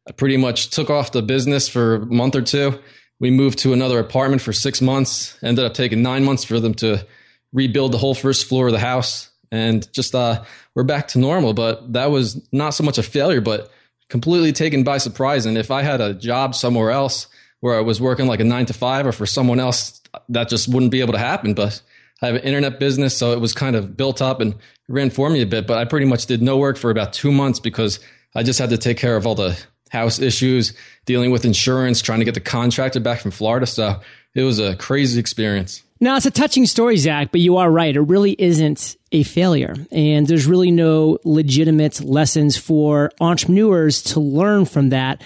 I 0.10 0.12
pretty 0.12 0.38
much 0.38 0.72
took 0.72 0.90
off 0.90 1.12
the 1.12 1.22
business 1.22 1.70
for 1.70 1.96
a 1.96 2.06
month 2.06 2.36
or 2.36 2.42
two. 2.42 2.80
We 3.20 3.30
moved 3.30 3.60
to 3.60 3.74
another 3.74 4.00
apartment 4.00 4.42
for 4.42 4.52
six 4.52 4.82
months. 4.82 5.38
Ended 5.44 5.64
up 5.66 5.76
taking 5.76 6.02
nine 6.02 6.26
months 6.26 6.44
for 6.44 6.60
them 6.60 6.74
to 6.76 7.06
rebuild 7.54 7.92
the 7.92 8.00
whole 8.00 8.16
first 8.16 8.48
floor 8.48 8.68
of 8.68 8.74
the 8.74 8.80
house. 8.80 9.30
and 9.52 9.92
just 9.94 10.14
uh, 10.14 10.44
we're 10.76 10.84
back 10.84 11.08
to 11.10 11.20
normal. 11.20 11.54
But 11.54 11.94
that 11.94 12.12
was 12.12 12.42
not 12.52 12.72
so 12.72 12.84
much 12.84 12.98
a 12.98 13.04
failure, 13.04 13.42
but 13.42 13.72
completely 14.10 14.52
taken 14.52 14.84
by 14.84 14.98
surprise. 14.98 15.46
And 15.46 15.58
if 15.58 15.72
I 15.72 15.82
had 15.82 16.02
a 16.02 16.14
job 16.14 16.56
somewhere 16.56 16.92
else 16.92 17.28
where 17.60 17.78
I 17.78 17.82
was 17.82 18.00
working 18.00 18.28
like 18.28 18.40
a 18.40 18.44
nine 18.44 18.66
to 18.68 18.74
five, 18.74 19.06
or 19.06 19.12
for 19.12 19.26
someone 19.26 19.60
else, 19.60 20.02
that 20.30 20.50
just 20.50 20.68
wouldn't 20.68 20.92
be 20.92 21.02
able 21.02 21.14
to 21.14 21.20
happen. 21.20 21.54
But 21.54 21.82
I 22.22 22.28
have 22.28 22.36
an 22.36 22.42
internet 22.42 22.80
business, 22.80 23.16
so 23.16 23.34
it 23.34 23.40
was 23.40 23.54
kind 23.54 23.76
of 23.76 23.98
built 23.98 24.22
up 24.22 24.40
and 24.40 24.56
ran 24.88 25.10
for 25.10 25.30
me 25.30 25.42
a 25.42 25.46
bit. 25.46 25.68
But 25.68 25.78
I 25.78 25.86
pretty 25.86 26.06
much 26.06 26.26
did 26.26 26.42
no 26.42 26.58
work 26.58 26.78
for 26.78 26.90
about 26.90 27.14
two 27.14 27.32
months 27.32 27.60
because 27.60 28.00
I 28.36 28.44
just 28.44 28.60
had 28.60 28.70
to 28.70 28.78
take 28.78 28.98
care 28.98 29.16
of 29.16 29.28
all 29.28 29.36
the 29.36 29.60
house 29.90 30.20
issues, 30.20 30.74
dealing 31.06 31.32
with 31.32 31.46
insurance, 31.46 32.02
trying 32.02 32.20
to 32.20 32.26
get 32.26 32.34
the 32.34 32.40
contractor 32.40 33.00
back 33.00 33.20
from 33.20 33.32
Florida 33.32 33.66
stuff. 33.66 34.04
it 34.34 34.44
was 34.44 34.60
a 34.60 34.76
crazy 34.76 35.20
experience. 35.20 35.84
Now, 36.02 36.16
it's 36.16 36.26
a 36.26 36.32
touching 36.32 36.66
story, 36.66 36.96
Zac, 36.96 37.32
but 37.32 37.42
you 37.42 37.58
are 37.58 37.70
right. 37.70 37.94
It 37.94 38.02
really 38.02 38.34
isn't 38.40 38.96
a 39.12 39.24
failure. 39.24 39.76
And 39.92 40.28
there's 40.28 40.46
really 40.48 40.72
no 40.72 41.20
legitimate 41.26 42.00
lessons 42.02 42.56
for 42.56 43.12
entrepreneurs 43.20 44.02
to 44.04 44.22
learn 44.22 44.64
from 44.66 44.90
that 44.90 45.22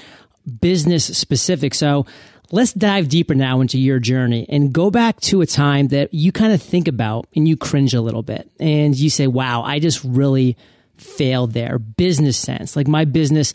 business 0.60 1.05
specific. 1.05 1.75
So 1.75 2.08
let's 2.51 2.74
dive 2.74 3.08
deeper 3.08 3.36
now 3.36 3.62
into 3.62 3.79
your 3.79 4.00
journey 4.00 4.48
and 4.50 4.74
go 4.74 4.89
back 4.89 5.20
to 5.22 5.41
a 5.41 5.46
time 5.46 5.89
that 5.89 6.12
you 6.12 6.32
kind 6.32 6.53
of 6.53 6.62
think 6.62 6.88
about 6.88 7.27
and 7.36 7.48
you 7.48 7.55
cringe 7.55 7.93
a 7.93 8.01
little 8.01 8.24
bit 8.24 8.50
and 8.60 8.96
you 8.96 9.12
say, 9.12 9.27
wow, 9.27 9.62
I 9.62 9.77
just 9.77 10.03
really 10.03 10.58
failed 10.98 11.53
there. 11.53 11.77
Business 11.77 12.38
sense. 12.38 12.75
Like 12.75 12.88
my 12.88 13.05
business 13.05 13.53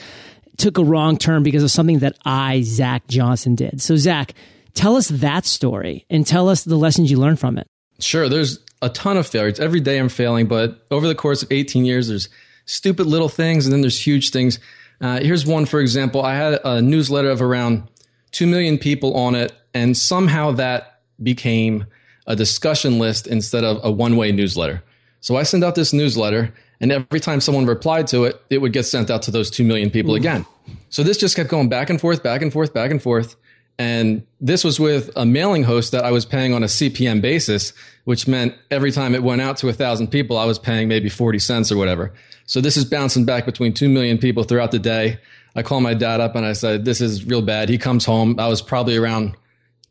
took 0.58 0.76
a 0.78 0.84
wrong 0.84 1.16
turn 1.16 1.42
because 1.42 1.62
of 1.62 1.70
something 1.70 2.00
that 2.00 2.18
I, 2.24 2.62
Zac 2.62 3.06
Johnson, 3.08 3.54
did. 3.54 3.80
So, 3.80 3.96
Zac, 3.96 4.34
Tell 4.78 4.94
us 4.94 5.08
that 5.08 5.44
story 5.44 6.06
and 6.08 6.24
tell 6.24 6.48
us 6.48 6.62
the 6.62 6.76
lessons 6.76 7.10
you 7.10 7.18
learned 7.18 7.40
from 7.40 7.58
it. 7.58 7.66
Sure. 7.98 8.28
There's 8.28 8.60
a 8.80 8.88
ton 8.88 9.16
of 9.16 9.26
failures. 9.26 9.58
Every 9.58 9.80
day 9.80 9.98
I'm 9.98 10.08
failing, 10.08 10.46
but 10.46 10.86
over 10.92 11.08
the 11.08 11.16
course 11.16 11.42
of 11.42 11.50
18 11.50 11.84
years, 11.84 12.06
there's 12.06 12.28
stupid 12.64 13.08
little 13.08 13.28
things 13.28 13.66
and 13.66 13.72
then 13.72 13.80
there's 13.80 14.06
huge 14.06 14.30
things. 14.30 14.60
Uh, 15.00 15.18
here's 15.18 15.44
one, 15.44 15.66
for 15.66 15.80
example. 15.80 16.22
I 16.22 16.36
had 16.36 16.60
a 16.64 16.80
newsletter 16.80 17.28
of 17.28 17.42
around 17.42 17.88
2 18.30 18.46
million 18.46 18.78
people 18.78 19.16
on 19.16 19.34
it, 19.34 19.52
and 19.74 19.96
somehow 19.96 20.52
that 20.52 21.00
became 21.20 21.86
a 22.28 22.36
discussion 22.36 23.00
list 23.00 23.26
instead 23.26 23.64
of 23.64 23.80
a 23.82 23.90
one 23.90 24.16
way 24.16 24.30
newsletter. 24.30 24.84
So 25.20 25.36
I 25.36 25.42
send 25.42 25.64
out 25.64 25.74
this 25.74 25.92
newsletter, 25.92 26.54
and 26.80 26.92
every 26.92 27.20
time 27.20 27.40
someone 27.40 27.66
replied 27.66 28.06
to 28.08 28.24
it, 28.24 28.40
it 28.50 28.58
would 28.58 28.72
get 28.72 28.84
sent 28.84 29.10
out 29.10 29.22
to 29.22 29.30
those 29.30 29.50
2 29.50 29.64
million 29.64 29.90
people 29.90 30.12
Ooh. 30.12 30.16
again. 30.16 30.46
So 30.90 31.02
this 31.02 31.16
just 31.16 31.36
kept 31.36 31.50
going 31.50 31.68
back 31.68 31.90
and 31.90 32.00
forth, 32.00 32.22
back 32.22 32.42
and 32.42 32.52
forth, 32.52 32.72
back 32.72 32.90
and 32.90 33.02
forth. 33.02 33.36
And 33.78 34.26
this 34.40 34.64
was 34.64 34.80
with 34.80 35.10
a 35.14 35.24
mailing 35.24 35.62
host 35.62 35.92
that 35.92 36.04
I 36.04 36.10
was 36.10 36.26
paying 36.26 36.52
on 36.52 36.64
a 36.64 36.66
CPM 36.66 37.20
basis, 37.20 37.72
which 38.04 38.26
meant 38.26 38.54
every 38.70 38.90
time 38.90 39.14
it 39.14 39.22
went 39.22 39.40
out 39.40 39.56
to 39.58 39.68
a 39.68 39.72
thousand 39.72 40.08
people, 40.08 40.36
I 40.36 40.46
was 40.46 40.58
paying 40.58 40.88
maybe 40.88 41.08
40 41.08 41.38
cents 41.38 41.70
or 41.70 41.76
whatever. 41.76 42.12
So 42.46 42.60
this 42.60 42.76
is 42.76 42.84
bouncing 42.84 43.24
back 43.24 43.46
between 43.46 43.74
2 43.74 43.88
million 43.88 44.18
people 44.18 44.42
throughout 44.42 44.72
the 44.72 44.80
day. 44.80 45.20
I 45.54 45.62
call 45.62 45.80
my 45.80 45.94
dad 45.94 46.20
up 46.20 46.34
and 46.34 46.44
I 46.44 46.54
said, 46.54 46.84
this 46.84 47.00
is 47.00 47.24
real 47.24 47.42
bad. 47.42 47.68
He 47.68 47.78
comes 47.78 48.04
home. 48.04 48.38
I 48.40 48.48
was 48.48 48.62
probably 48.62 48.96
around 48.96 49.36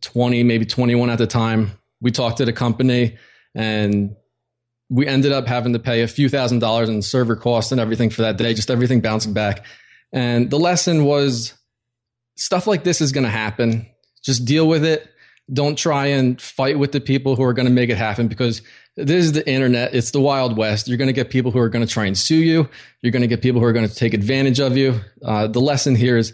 20, 0.02 0.44
maybe 0.44 0.66
21 0.66 1.10
at 1.10 1.18
the 1.18 1.28
time. 1.28 1.72
We 2.02 2.12
talked 2.12 2.38
to 2.38 2.46
the 2.46 2.54
company 2.54 3.18
and 3.56 4.16
we 4.90 5.06
ended 5.08 5.32
up 5.32 5.48
having 5.48 5.74
to 5.74 5.80
pay 5.80 6.02
a 6.02 6.08
few 6.08 6.30
thousand 6.30 6.60
dollars 6.60 6.90
in 6.90 7.02
server 7.02 7.36
costs 7.36 7.72
and 7.72 7.82
everything 7.82 8.10
for 8.10 8.22
that 8.22 8.38
day, 8.38 8.54
just 8.54 8.72
everything 8.72 9.02
bouncing 9.02 9.34
back. 9.34 9.66
And 10.14 10.50
the 10.50 10.60
lesson 10.60 11.04
was 11.04 11.54
stuff 12.36 12.68
like 12.68 12.84
this 12.84 13.02
is 13.02 13.12
going 13.12 13.26
to 13.26 13.30
happen. 13.30 13.88
Just 14.24 14.46
deal 14.46 14.68
with 14.68 14.86
it. 14.86 15.10
Don't 15.52 15.78
try 15.78 16.08
and 16.08 16.42
fight 16.42 16.78
with 16.78 16.92
the 16.92 17.00
people 17.00 17.36
who 17.36 17.44
are 17.44 17.54
going 17.54 17.68
to 17.68 17.72
make 17.72 17.90
it 17.90 17.98
happen 17.98 18.28
because 18.28 18.62
this 18.96 19.26
is 19.26 19.32
the 19.34 19.48
internet. 19.50 19.94
It's 19.94 20.12
the 20.12 20.20
Wild 20.20 20.58
West. 20.58 20.88
You're 20.88 20.98
going 20.98 21.08
to 21.08 21.14
get 21.14 21.30
people 21.30 21.52
who 21.52 21.60
are 21.60 21.70
going 21.70 21.86
to 21.86 21.92
try 21.92 22.06
and 22.06 22.18
sue 22.18 22.36
you. 22.36 22.70
You're 23.02 23.12
going 23.12 23.22
to 23.22 23.28
get 23.28 23.42
people 23.42 23.62
who 23.62 23.68
are 23.68 23.74
going 23.74 23.88
to 23.88 23.94
take 23.94 24.14
advantage 24.14 24.60
of 24.60 24.76
you. 24.76 25.00
Uh, 25.24 25.48
the 25.48 25.62
lesson 25.62 25.96
here 25.96 26.18
is 26.18 26.34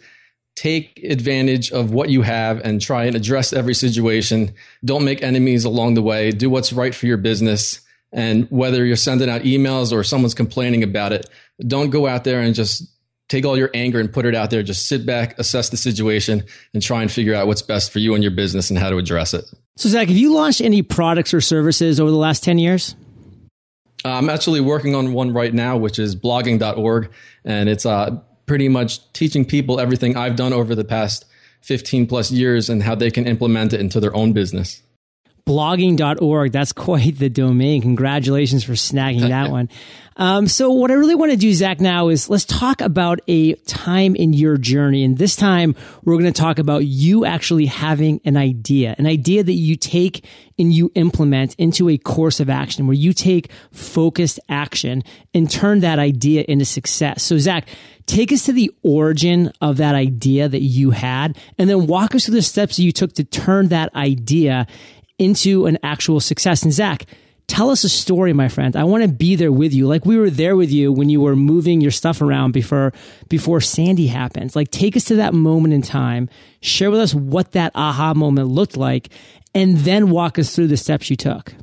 take 0.55 1.00
advantage 1.03 1.72
of 1.72 1.91
what 1.91 2.10
you 2.10 2.22
have 2.22 2.60
and 2.62 2.81
try 2.81 3.05
and 3.05 3.15
address 3.15 3.53
every 3.53 3.74
situation. 3.74 4.53
Don't 4.86 5.03
make 5.03 5.22
enemies 5.22 5.65
along 5.65 5.95
the 5.95 6.01
way. 6.01 6.31
Do 6.31 6.50
what's 6.50 6.72
right 6.72 6.93
for 6.93 7.05
your 7.05 7.17
business. 7.17 7.81
And 8.13 8.48
whether 8.51 8.86
you're 8.86 8.96
sending 8.96 9.27
out 9.27 9.41
emails 9.41 9.91
or 9.91 10.03
someone's 10.03 10.36
complaining 10.36 10.84
about 10.84 11.12
it, 11.12 11.27
don't 11.65 11.89
go 11.89 12.08
out 12.08 12.24
there 12.24 12.39
and 12.41 12.53
just 12.53 12.88
take 13.27 13.43
all 13.43 13.58
your 13.58 13.72
anger 13.74 14.00
and 14.00 14.13
put 14.13 14.25
it 14.25 14.36
out 14.36 14.51
there. 14.51 14.62
Just 14.62 14.88
sit 14.88 15.05
back, 15.05 15.38
assess 15.39 15.70
the 15.70 15.77
situation, 15.77 16.43
and 16.74 16.84
try 16.84 17.01
and 17.01 17.12
figure 17.12 17.34
out 17.34 17.48
what's 17.48 17.63
best 17.63 17.91
for 17.91 17.98
you 17.98 18.13
and 18.13 18.24
your 18.24 18.32
business 18.32 18.70
and 18.70 18.77
how 18.77 18.91
to 18.91 18.98
address 18.98 19.34
it. 19.34 19.46
So, 19.77 19.89
Zac, 19.89 20.08
have 20.08 20.17
you 20.17 20.32
launched 20.32 20.62
any 20.62 20.84
products 20.84 21.34
or 21.34 21.41
services 21.41 22.00
over 22.00 22.12
the 22.12 22.17
last 22.17 22.43
10 22.43 22.60
years? 22.60 22.96
I'm 24.05 24.29
actually 24.29 24.62
working 24.62 24.93
on 24.93 25.13
one 25.13 25.34
right 25.34 25.53
now, 25.53 25.77
which 25.77 25.98
is 25.98 26.15
blogging.org. 26.15 27.12
And 27.46 27.67
it's 27.67 27.86
uh, 27.86 28.20
pretty 28.46 28.70
much 28.70 29.12
teaching 29.13 29.46
people 29.46 29.79
everything 29.79 30.15
I've 30.15 30.36
done 30.36 30.53
over 30.53 30.75
the 30.75 30.84
past 30.84 31.25
15 31.62 32.05
plus 32.05 32.29
years 32.29 32.70
and 32.70 32.84
how 32.84 32.93
they 32.93 33.10
can 33.10 33.25
implement 33.25 33.74
it 33.74 33.79
into 33.79 34.00
their 34.00 34.15
own 34.15 34.34
business 34.34 34.84
blogging.org. 35.45 36.51
That's 36.51 36.71
quite 36.73 37.17
the 37.17 37.29
domain. 37.29 37.81
Congratulations 37.81 38.63
for 38.63 38.73
snagging 38.73 39.29
that 39.29 39.50
one. 39.50 39.69
Um, 40.15 40.47
so 40.47 40.71
what 40.71 40.91
I 40.91 40.93
really 40.93 41.15
want 41.15 41.31
to 41.31 41.38
do, 41.38 41.51
Zac, 41.53 41.79
now 41.79 42.09
is 42.09 42.29
let's 42.29 42.45
talk 42.45 42.81
about 42.81 43.19
a 43.27 43.53
time 43.55 44.15
in 44.15 44.33
your 44.33 44.57
journey. 44.57 45.03
And 45.03 45.17
this 45.17 45.35
time 45.35 45.75
we're 46.03 46.17
going 46.17 46.31
to 46.31 46.39
talk 46.39 46.59
about 46.59 46.85
you 46.85 47.25
actually 47.25 47.65
having 47.65 48.21
an 48.23 48.38
idea, 48.38 48.95
an 48.97 49.07
idea 49.07 49.43
that 49.43 49.53
you 49.53 49.75
take 49.75 50.25
and 50.59 50.71
you 50.71 50.91
implement 50.93 51.55
into 51.55 51.89
a 51.89 51.97
course 51.97 52.39
of 52.39 52.50
action 52.50 52.85
where 52.85 52.93
you 52.93 53.12
take 53.12 53.51
focused 53.71 54.39
action 54.50 55.03
and 55.33 55.50
turn 55.50 55.79
that 55.79 55.97
idea 55.97 56.45
into 56.47 56.65
success. 56.65 57.23
So 57.23 57.39
Zac, 57.39 57.67
take 58.05 58.31
us 58.31 58.45
to 58.45 58.53
the 58.53 58.71
origin 58.83 59.51
of 59.62 59.77
that 59.77 59.95
idea 59.95 60.47
that 60.47 60.62
you 60.62 60.91
had 60.91 61.38
and 61.57 61.67
then 61.67 61.88
walk 61.88 62.13
us 62.13 62.25
through 62.25 62.35
the 62.35 62.43
steps 62.43 62.77
that 62.77 62.83
you 62.83 62.91
took 62.91 63.13
to 63.13 63.23
turn 63.23 63.69
that 63.69 63.93
idea 63.95 64.67
into 65.17 65.65
an 65.65 65.77
actual 65.84 66.20
success. 66.20 66.63
And 66.63 66.74
Zac, 66.74 67.05
tell 67.48 67.70
us 67.70 67.84
a 67.84 67.89
story, 67.89 68.34
my 68.34 68.48
friend. 68.48 68.75
I 68.75 68.84
want 68.84 69.03
to 69.03 69.10
be 69.10 69.36
there 69.36 69.51
with 69.51 69.74
you. 69.74 69.88
Like 69.88 70.05
we 70.05 70.17
were 70.17 70.29
there 70.29 70.55
with 70.55 70.72
you 70.72 70.91
when 70.91 71.10
you 71.10 71.22
were 71.22 71.36
moving 71.36 71.82
your 71.82 71.91
stuff 71.91 72.22
around 72.22 72.51
before, 72.51 72.93
before 73.29 73.62
Sandy 73.62 74.08
happens. 74.08 74.55
Like 74.55 74.72
take 74.72 74.96
us 74.98 75.05
to 75.05 75.15
that 75.15 75.34
moment 75.34 75.74
in 75.74 75.82
time, 75.82 76.29
share 76.62 76.91
with 76.91 77.00
us 77.00 77.13
what 77.13 77.51
that 77.51 77.72
aha 77.75 78.13
moment 78.13 78.50
looked 78.50 78.77
like, 78.77 79.10
and 79.53 79.77
then 79.77 80.10
walk 80.10 80.39
us 80.39 80.55
through 80.55 80.67
the 80.67 80.77
steps 80.77 81.10
you 81.10 81.15
took. 81.15 81.53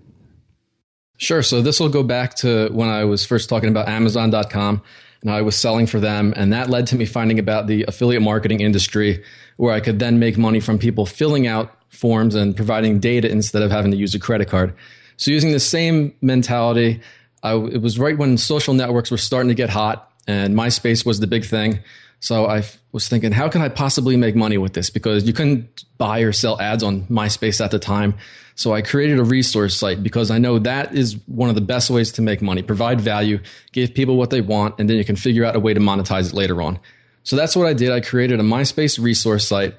Sure. 1.16 1.42
So 1.42 1.60
this 1.60 1.80
will 1.80 1.90
go 1.90 2.02
back 2.02 2.34
to 2.36 2.70
when 2.70 2.88
I 2.88 3.04
was 3.04 3.26
first 3.26 3.48
talking 3.48 3.68
about 3.68 3.88
Amazon.com 3.88 4.82
and 5.22 5.30
I 5.30 5.42
was 5.42 5.56
selling 5.56 5.86
for 5.86 6.00
them. 6.00 6.32
And 6.36 6.52
that 6.52 6.70
led 6.70 6.86
to 6.88 6.96
me 6.96 7.04
finding 7.04 7.38
about 7.38 7.66
the 7.66 7.84
affiliate 7.86 8.22
marketing 8.22 8.60
industry 8.60 9.22
where 9.56 9.74
I 9.74 9.80
could 9.80 9.98
then 9.98 10.18
make 10.18 10.38
money 10.38 10.60
from 10.60 10.78
people 10.78 11.06
filling 11.06 11.46
out 11.46 11.76
forms 11.88 12.34
and 12.34 12.56
providing 12.56 13.00
data 13.00 13.30
instead 13.30 13.62
of 13.62 13.70
having 13.70 13.90
to 13.90 13.96
use 13.96 14.14
a 14.14 14.18
credit 14.18 14.48
card. 14.48 14.74
So 15.16 15.30
using 15.30 15.52
the 15.52 15.60
same 15.60 16.14
mentality, 16.22 17.00
I, 17.42 17.54
it 17.54 17.82
was 17.82 17.98
right 17.98 18.16
when 18.16 18.38
social 18.38 18.72
networks 18.72 19.10
were 19.10 19.18
starting 19.18 19.48
to 19.48 19.54
get 19.54 19.68
hot 19.68 20.10
and 20.26 20.54
MySpace 20.54 21.04
was 21.04 21.20
the 21.20 21.26
big 21.26 21.44
thing. 21.44 21.80
So 22.20 22.46
I 22.46 22.62
was 22.92 23.08
thinking, 23.08 23.32
how 23.32 23.48
can 23.48 23.62
I 23.62 23.68
possibly 23.68 24.16
make 24.16 24.34
money 24.34 24.58
with 24.58 24.72
this? 24.72 24.90
Because 24.90 25.24
you 25.24 25.32
couldn't 25.32 25.84
buy 25.96 26.20
or 26.20 26.32
sell 26.32 26.60
ads 26.60 26.82
on 26.82 27.02
MySpace 27.06 27.64
at 27.64 27.70
the 27.70 27.78
time. 27.78 28.14
So 28.56 28.74
I 28.74 28.82
created 28.82 29.18
a 29.18 29.24
resource 29.24 29.76
site 29.76 30.02
because 30.02 30.30
I 30.30 30.38
know 30.38 30.58
that 30.58 30.94
is 30.94 31.16
one 31.26 31.48
of 31.48 31.54
the 31.54 31.60
best 31.60 31.88
ways 31.88 32.12
to 32.12 32.22
make 32.22 32.42
money. 32.42 32.62
Provide 32.62 33.00
value, 33.00 33.38
give 33.72 33.94
people 33.94 34.16
what 34.16 34.30
they 34.30 34.40
want, 34.40 34.74
and 34.78 34.90
then 34.90 34.96
you 34.96 35.04
can 35.04 35.16
figure 35.16 35.44
out 35.44 35.54
a 35.56 35.60
way 35.60 35.72
to 35.72 35.80
monetize 35.80 36.28
it 36.28 36.34
later 36.34 36.60
on. 36.60 36.78
So 37.22 37.36
that's 37.36 37.54
what 37.54 37.66
I 37.66 37.74
did. 37.74 37.92
I 37.92 38.00
created 38.00 38.40
a 38.40 38.42
MySpace 38.42 39.02
resource 39.02 39.46
site 39.46 39.74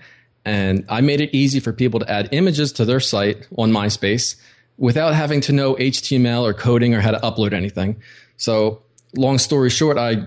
and 0.45 0.85
I 0.89 1.01
made 1.01 1.21
it 1.21 1.35
easy 1.35 1.59
for 1.59 1.73
people 1.73 1.99
to 1.99 2.09
add 2.09 2.29
images 2.31 2.71
to 2.73 2.85
their 2.85 2.99
site 2.99 3.47
on 3.57 3.71
MySpace 3.71 4.35
without 4.77 5.13
having 5.13 5.41
to 5.41 5.51
know 5.51 5.75
HTML 5.75 6.41
or 6.43 6.53
coding 6.53 6.95
or 6.95 7.01
how 7.01 7.11
to 7.11 7.19
upload 7.19 7.53
anything. 7.53 8.01
So, 8.37 8.81
long 9.15 9.37
story 9.37 9.69
short, 9.69 9.97
I 9.97 10.23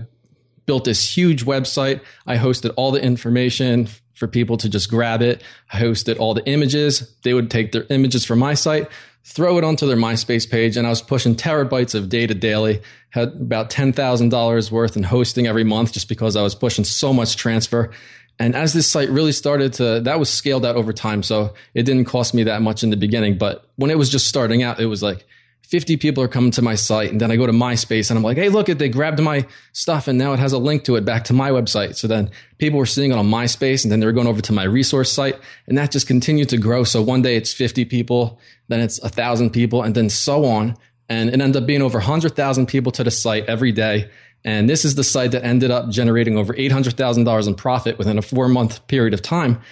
built 0.67 0.85
this 0.85 1.17
huge 1.17 1.45
website. 1.45 2.01
I 2.27 2.37
hosted 2.37 2.73
all 2.77 2.91
the 2.91 3.03
information 3.03 3.89
for 4.15 4.29
people 4.29 4.57
to 4.59 4.69
just 4.69 4.89
grab 4.89 5.23
it. 5.23 5.43
I 5.73 5.79
hosted 5.79 6.19
all 6.19 6.35
the 6.35 6.47
images. 6.47 7.15
They 7.23 7.35
would 7.35 7.51
take 7.51 7.73
their 7.73 7.85
images 7.91 8.25
from 8.25 8.39
my 8.39 8.55
site, 8.55 8.89
throw 9.25 9.59
it 9.59 9.65
onto 9.65 9.87
their 9.87 9.97
MySpace 9.97 10.49
page, 10.49 10.77
and 10.77 10.87
I 10.87 10.91
was 10.91 11.03
pushing 11.03 11.35
terabytes 11.35 11.95
of 11.95 12.09
data 12.09 12.35
daily. 12.35 12.81
Had 13.11 13.29
about 13.29 13.71
$10,000 13.71 14.71
worth 14.71 14.97
in 14.97 15.03
hosting 15.03 15.47
every 15.47 15.65
month 15.65 15.93
just 15.93 16.09
because 16.09 16.37
I 16.37 16.43
was 16.43 16.55
pushing 16.55 16.85
so 16.85 17.13
much 17.13 17.37
transfer. 17.37 17.91
And 18.39 18.57
as 18.57 18.73
this 18.73 18.89
site 18.89 19.11
really 19.11 19.33
started 19.33 19.73
to, 19.75 20.01
that 20.01 20.19
was 20.19 20.29
scaled 20.29 20.67
out 20.67 20.77
over 20.77 20.93
time. 20.93 21.23
So 21.23 21.55
it 21.75 21.85
didn't 21.85 22.07
cost 22.07 22.35
me 22.35 22.45
that 22.45 22.63
much 22.63 22.83
in 22.83 22.91
the 22.91 22.97
beginning. 22.97 23.39
But 23.39 23.69
when 23.77 23.91
it 23.91 23.99
was 23.99 24.11
just 24.11 24.27
starting 24.27 24.63
out, 24.63 24.81
it 24.81 24.87
was 24.87 25.03
like 25.03 25.25
50 25.67 25.97
people 25.97 26.23
are 26.23 26.29
coming 26.29 26.51
to 26.53 26.63
my 26.63 26.75
site. 26.75 27.11
And 27.11 27.21
then 27.21 27.31
I 27.31 27.37
go 27.37 27.47
to 27.47 27.53
MySpace 27.53 28.11
and 28.11 28.19
I'm 28.19 28.23
like, 28.23 28.37
hey, 28.37 28.51
look 28.51 28.69
at, 28.69 28.79
they 28.79 28.91
grabbed 28.91 29.21
my 29.21 29.47
stuff 29.73 30.09
and 30.09 30.19
now 30.19 30.35
it 30.35 30.39
has 30.39 30.53
a 30.53 30.59
link 30.59 30.85
to 30.85 30.97
it 30.97 31.07
back 31.07 31.25
to 31.25 31.33
my 31.33 31.51
website. 31.51 31.97
So 31.97 32.07
then 32.07 32.31
people 32.59 32.79
were 32.79 32.87
seeing 32.87 33.13
it 33.13 33.19
on 33.19 33.27
MySpace 33.27 33.83
and 33.83 33.91
then 33.91 33.99
they 33.99 34.07
were 34.07 34.13
going 34.13 34.27
over 34.27 34.43
to 34.43 34.53
my 34.53 34.65
resource 34.65 35.11
site 35.11 35.39
and 35.67 35.79
that 35.79 35.91
just 35.91 36.07
continued 36.07 36.51
to 36.51 36.59
grow. 36.59 36.85
So 36.85 37.01
one 37.01 37.23
day 37.23 37.37
it's 37.37 37.53
50 37.55 37.87
people, 37.87 38.39
then 38.69 38.81
it's 38.81 38.99
a 38.99 39.09
thousand 39.09 39.51
people 39.51 39.83
and 39.83 39.95
then 39.95 40.11
so 40.11 40.45
on 40.45 40.77
And 41.09 41.31
it 41.31 41.41
ended 41.41 41.63
up 41.63 41.67
being 41.67 41.83
over 41.83 41.99
100,000 41.99 42.67
people 42.67 42.93
to 42.93 43.05
the 43.05 43.11
site 43.11 43.47
every 43.47 43.73
day. 43.73 44.11
And 44.45 44.69
this 44.69 44.85
is 44.85 44.97
the 44.97 45.05
site 45.05 45.31
that 45.31 45.45
ended 45.45 45.71
up 45.71 45.89
generating 45.89 46.37
over 46.37 46.53
$800,000 46.53 47.49
in 47.49 47.55
profit 47.55 47.97
within 47.97 48.19
a 48.19 48.23
four 48.23 48.49
month 48.49 48.87
period 48.87 49.15
of 49.15 49.23
time. 49.23 49.63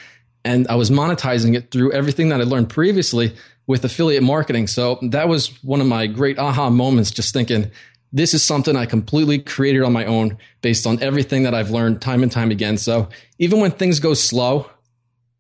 And 0.44 0.66
I 0.68 0.75
was 0.75 0.90
monetizing 0.90 1.54
it 1.54 1.70
through 1.70 1.92
everything 1.92 2.30
that 2.30 2.40
I 2.40 2.44
learned 2.44 2.70
previously 2.70 3.34
with 3.66 3.85
affiliate 3.85 4.23
marketing. 4.23 4.66
So 4.66 4.99
that 5.02 5.28
was 5.28 5.62
one 5.62 5.81
of 5.81 5.87
my 5.87 6.07
great 6.07 6.38
aha 6.38 6.71
moments, 6.71 7.11
just 7.11 7.33
thinking, 7.33 7.71
this 8.12 8.35
is 8.35 8.42
something 8.42 8.76
I 8.76 8.87
completely 8.87 9.38
created 9.38 9.83
on 9.83 9.92
my 9.92 10.04
own 10.04 10.37
based 10.61 10.87
on 10.87 11.02
everything 11.02 11.45
that 11.45 11.54
I've 11.54 11.71
learned 11.71 12.02
time 12.02 12.23
and 12.23 12.31
time 12.31 12.50
again. 12.50 12.76
So 12.76 13.09
even 13.38 13.61
when 13.61 13.71
things 13.71 14.00
go 14.00 14.12
slow, 14.14 14.69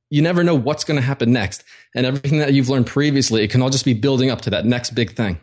you 0.08 0.22
never 0.22 0.42
know 0.42 0.54
what's 0.54 0.84
going 0.84 0.98
to 0.98 1.06
happen 1.06 1.32
next. 1.32 1.64
And 1.94 2.06
everything 2.06 2.38
that 2.38 2.54
you've 2.54 2.70
learned 2.70 2.86
previously, 2.86 3.42
it 3.42 3.50
can 3.50 3.60
all 3.60 3.70
just 3.70 3.84
be 3.84 3.94
building 3.94 4.30
up 4.30 4.40
to 4.42 4.50
that 4.50 4.64
next 4.64 4.90
big 4.90 5.14
thing. 5.14 5.38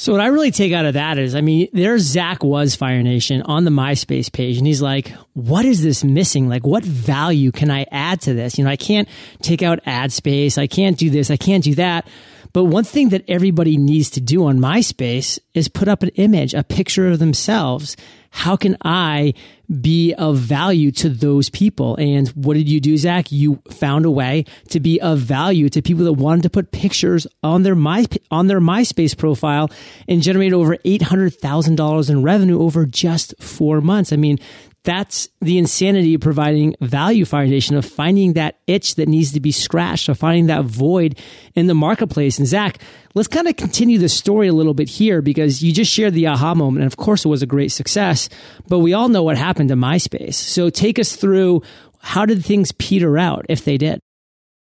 So 0.00 0.12
what 0.12 0.22
I 0.22 0.28
really 0.28 0.50
take 0.50 0.72
out 0.72 0.86
of 0.86 0.94
that 0.94 1.18
is, 1.18 1.34
I 1.34 1.42
mean, 1.42 1.68
there's 1.74 2.00
Zac 2.00 2.42
was 2.42 2.74
Fire 2.74 3.02
Nation 3.02 3.42
on 3.42 3.64
the 3.64 3.70
MySpace 3.70 4.32
page, 4.32 4.56
and 4.56 4.66
he's 4.66 4.80
like, 4.80 5.12
"What 5.34 5.66
is 5.66 5.82
this 5.82 6.02
missing? 6.02 6.48
Like, 6.48 6.66
what 6.66 6.82
value 6.82 7.52
can 7.52 7.70
I 7.70 7.84
add 7.92 8.22
to 8.22 8.32
this? 8.32 8.56
You 8.56 8.64
know, 8.64 8.70
I 8.70 8.76
can't 8.76 9.06
take 9.42 9.62
out 9.62 9.78
ad 9.84 10.10
space. 10.10 10.56
I 10.56 10.66
can't 10.68 10.96
do 10.96 11.10
this. 11.10 11.30
I 11.30 11.36
can't 11.36 11.62
do 11.62 11.74
that." 11.74 12.08
But 12.54 12.64
one 12.64 12.84
thing 12.84 13.10
that 13.10 13.24
everybody 13.28 13.76
needs 13.76 14.08
to 14.12 14.22
do 14.22 14.46
on 14.46 14.58
MySpace 14.58 15.38
is 15.52 15.68
put 15.68 15.86
up 15.86 16.02
an 16.02 16.08
image, 16.14 16.54
a 16.54 16.64
picture 16.64 17.08
of 17.08 17.18
themselves. 17.18 17.94
How 18.30 18.56
can 18.56 18.78
I 18.82 19.34
be 19.70 20.14
of 20.14 20.36
value 20.36 20.90
to 20.92 21.08
those 21.08 21.50
people? 21.50 21.96
And 21.96 22.28
what 22.30 22.54
did 22.54 22.68
you 22.68 22.80
do, 22.80 22.96
Zac? 22.96 23.30
You 23.30 23.62
found 23.70 24.04
a 24.04 24.10
way 24.10 24.44
to 24.68 24.80
be 24.80 25.00
of 25.00 25.18
value 25.18 25.68
to 25.70 25.82
people 25.82 26.04
that 26.04 26.14
wanted 26.14 26.42
to 26.42 26.50
put 26.50 26.72
pictures 26.72 27.26
on 27.42 27.62
their 27.62 27.74
my 27.74 28.06
on 28.30 28.46
their 28.46 28.60
MySpace 28.60 29.16
profile 29.16 29.70
and 30.08 30.22
generate 30.22 30.52
over 30.52 30.76
eight 30.84 31.02
hundred 31.02 31.34
thousand 31.34 31.76
dollars 31.76 32.10
in 32.10 32.22
revenue 32.22 32.60
over 32.60 32.86
just 32.86 33.34
four 33.40 33.80
months. 33.80 34.12
I 34.12 34.16
mean, 34.16 34.38
that's 34.82 35.28
the 35.40 35.58
insanity 35.58 36.14
of 36.14 36.22
providing 36.22 36.74
value 36.80 37.24
Fire 37.24 37.46
Nation 37.46 37.76
of 37.76 37.84
finding 37.84 38.32
that 38.32 38.60
itch 38.66 38.94
that 38.94 39.08
needs 39.08 39.32
to 39.32 39.40
be 39.40 39.52
scratched 39.52 40.08
or 40.08 40.14
finding 40.14 40.46
that 40.46 40.64
void 40.64 41.18
in 41.54 41.66
the 41.66 41.74
marketplace. 41.74 42.38
And 42.38 42.46
Zac, 42.46 42.78
let's 43.14 43.28
kind 43.28 43.46
of 43.46 43.56
continue 43.56 43.98
the 43.98 44.08
story 44.08 44.48
a 44.48 44.54
little 44.54 44.72
bit 44.72 44.88
here 44.88 45.20
because 45.20 45.62
you 45.62 45.72
just 45.72 45.92
shared 45.92 46.14
the 46.14 46.26
aha 46.26 46.54
moment. 46.54 46.82
And 46.82 46.90
of 46.90 46.96
course, 46.96 47.24
it 47.24 47.28
was 47.28 47.42
a 47.42 47.46
great 47.46 47.72
success, 47.72 48.30
but 48.68 48.78
we 48.78 48.94
all 48.94 49.08
know 49.08 49.22
what 49.22 49.36
happened 49.36 49.68
to 49.68 49.76
MySpace. 49.76 50.34
So 50.34 50.70
take 50.70 50.98
us 50.98 51.14
through 51.14 51.62
how 51.98 52.24
did 52.24 52.42
things 52.42 52.72
peter 52.72 53.18
out 53.18 53.44
if 53.50 53.64
they 53.64 53.76
did? 53.76 54.00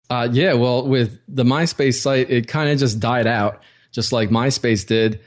Uh, 0.09 0.29
yeah, 0.31 0.53
well, 0.53 0.87
with 0.87 1.19
the 1.27 1.43
MySpace 1.43 1.95
site, 1.95 2.29
it 2.29 2.47
kind 2.47 2.69
of 2.69 2.77
just 2.77 2.99
died 2.99 3.27
out, 3.27 3.61
just 3.91 4.13
like 4.13 4.29
MySpace 4.29 4.87
did. 4.87 5.19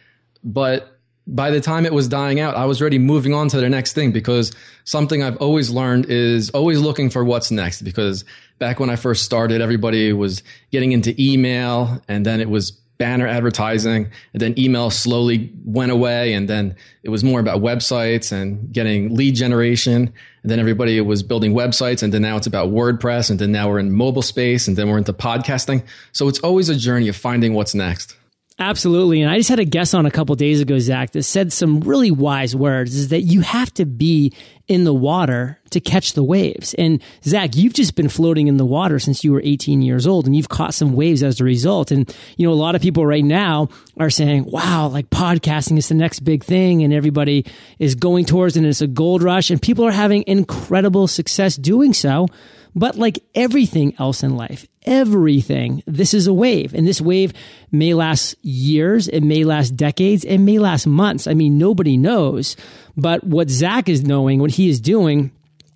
But 0.42 0.97
by 1.28 1.50
the 1.50 1.60
time 1.60 1.84
it 1.84 1.92
was 1.92 2.08
dying 2.08 2.40
out, 2.40 2.56
I 2.56 2.64
was 2.64 2.80
already 2.80 2.98
moving 2.98 3.34
on 3.34 3.48
to 3.48 3.60
the 3.60 3.68
next 3.68 3.92
thing 3.92 4.12
because 4.12 4.50
something 4.84 5.22
I've 5.22 5.36
always 5.36 5.68
learned 5.70 6.06
is 6.06 6.48
always 6.50 6.80
looking 6.80 7.10
for 7.10 7.22
what's 7.22 7.50
next. 7.50 7.82
Because 7.82 8.24
back 8.58 8.80
when 8.80 8.88
I 8.88 8.96
first 8.96 9.24
started, 9.24 9.60
everybody 9.60 10.12
was 10.14 10.42
getting 10.72 10.92
into 10.92 11.14
email 11.22 12.00
and 12.08 12.24
then 12.24 12.40
it 12.40 12.48
was 12.48 12.70
banner 12.96 13.28
advertising 13.28 14.10
and 14.32 14.42
then 14.42 14.58
email 14.58 14.90
slowly 14.90 15.52
went 15.66 15.92
away. 15.92 16.32
And 16.32 16.48
then 16.48 16.74
it 17.02 17.10
was 17.10 17.22
more 17.22 17.40
about 17.40 17.60
websites 17.60 18.32
and 18.32 18.72
getting 18.72 19.14
lead 19.14 19.34
generation. 19.34 20.12
And 20.42 20.50
then 20.50 20.58
everybody 20.58 20.98
was 21.02 21.22
building 21.22 21.52
websites. 21.52 22.02
And 22.02 22.12
then 22.12 22.22
now 22.22 22.38
it's 22.38 22.46
about 22.46 22.70
WordPress. 22.70 23.28
And 23.30 23.38
then 23.38 23.52
now 23.52 23.68
we're 23.68 23.78
in 23.80 23.92
mobile 23.92 24.22
space 24.22 24.66
and 24.66 24.78
then 24.78 24.88
we're 24.88 24.98
into 24.98 25.12
podcasting. 25.12 25.84
So 26.12 26.26
it's 26.26 26.40
always 26.40 26.70
a 26.70 26.74
journey 26.74 27.08
of 27.08 27.16
finding 27.16 27.52
what's 27.52 27.74
next. 27.74 28.16
Absolutely. 28.60 29.22
And 29.22 29.30
I 29.30 29.36
just 29.36 29.48
had 29.48 29.60
a 29.60 29.64
guest 29.64 29.94
on 29.94 30.04
a 30.04 30.10
couple 30.10 30.34
days 30.34 30.60
ago, 30.60 30.80
Zac, 30.80 31.12
that 31.12 31.22
said 31.22 31.52
some 31.52 31.78
really 31.80 32.10
wise 32.10 32.56
words 32.56 32.96
is 32.96 33.08
that 33.08 33.20
you 33.20 33.40
have 33.42 33.72
to 33.74 33.86
be 33.86 34.32
in 34.66 34.82
the 34.82 34.92
water 34.92 35.60
to 35.70 35.80
catch 35.80 36.14
the 36.14 36.24
waves. 36.24 36.74
And 36.74 37.00
Zac, 37.22 37.54
you've 37.54 37.72
just 37.72 37.94
been 37.94 38.08
floating 38.08 38.48
in 38.48 38.56
the 38.56 38.66
water 38.66 38.98
since 38.98 39.22
you 39.22 39.32
were 39.32 39.40
18 39.44 39.80
years 39.80 40.08
old 40.08 40.26
and 40.26 40.34
you've 40.34 40.48
caught 40.48 40.74
some 40.74 40.92
waves 40.94 41.22
as 41.22 41.40
a 41.40 41.44
result. 41.44 41.92
And, 41.92 42.12
you 42.36 42.48
know, 42.48 42.52
a 42.52 42.54
lot 42.54 42.74
of 42.74 42.82
people 42.82 43.06
right 43.06 43.24
now 43.24 43.68
are 43.96 44.10
saying, 44.10 44.44
wow, 44.46 44.88
like 44.88 45.08
podcasting 45.08 45.78
is 45.78 45.88
the 45.88 45.94
next 45.94 46.20
big 46.20 46.42
thing 46.42 46.82
and 46.82 46.92
everybody 46.92 47.46
is 47.78 47.94
going 47.94 48.24
towards 48.24 48.56
it 48.56 48.60
and 48.60 48.68
it's 48.68 48.82
a 48.82 48.88
gold 48.88 49.22
rush 49.22 49.50
and 49.50 49.62
people 49.62 49.86
are 49.86 49.92
having 49.92 50.24
incredible 50.26 51.06
success 51.06 51.54
doing 51.54 51.92
so. 51.92 52.26
But 52.74 52.96
like 52.96 53.18
everything 53.34 53.94
else 53.98 54.22
in 54.22 54.36
life, 54.36 54.66
everything, 54.82 55.82
this 55.86 56.14
is 56.14 56.26
a 56.26 56.32
wave. 56.32 56.74
And 56.74 56.86
this 56.86 57.00
wave 57.00 57.32
may 57.70 57.94
last 57.94 58.36
years, 58.42 59.08
it 59.08 59.22
may 59.22 59.44
last 59.44 59.70
decades, 59.70 60.24
it 60.24 60.38
may 60.38 60.58
last 60.58 60.86
months. 60.86 61.26
I 61.26 61.34
mean, 61.34 61.58
nobody 61.58 61.96
knows. 61.96 62.56
But 62.96 63.24
what 63.24 63.50
Zac 63.50 63.88
is 63.88 64.04
knowing, 64.04 64.40
what 64.40 64.52
he 64.52 64.68
is 64.68 64.80
doing, 64.80 65.30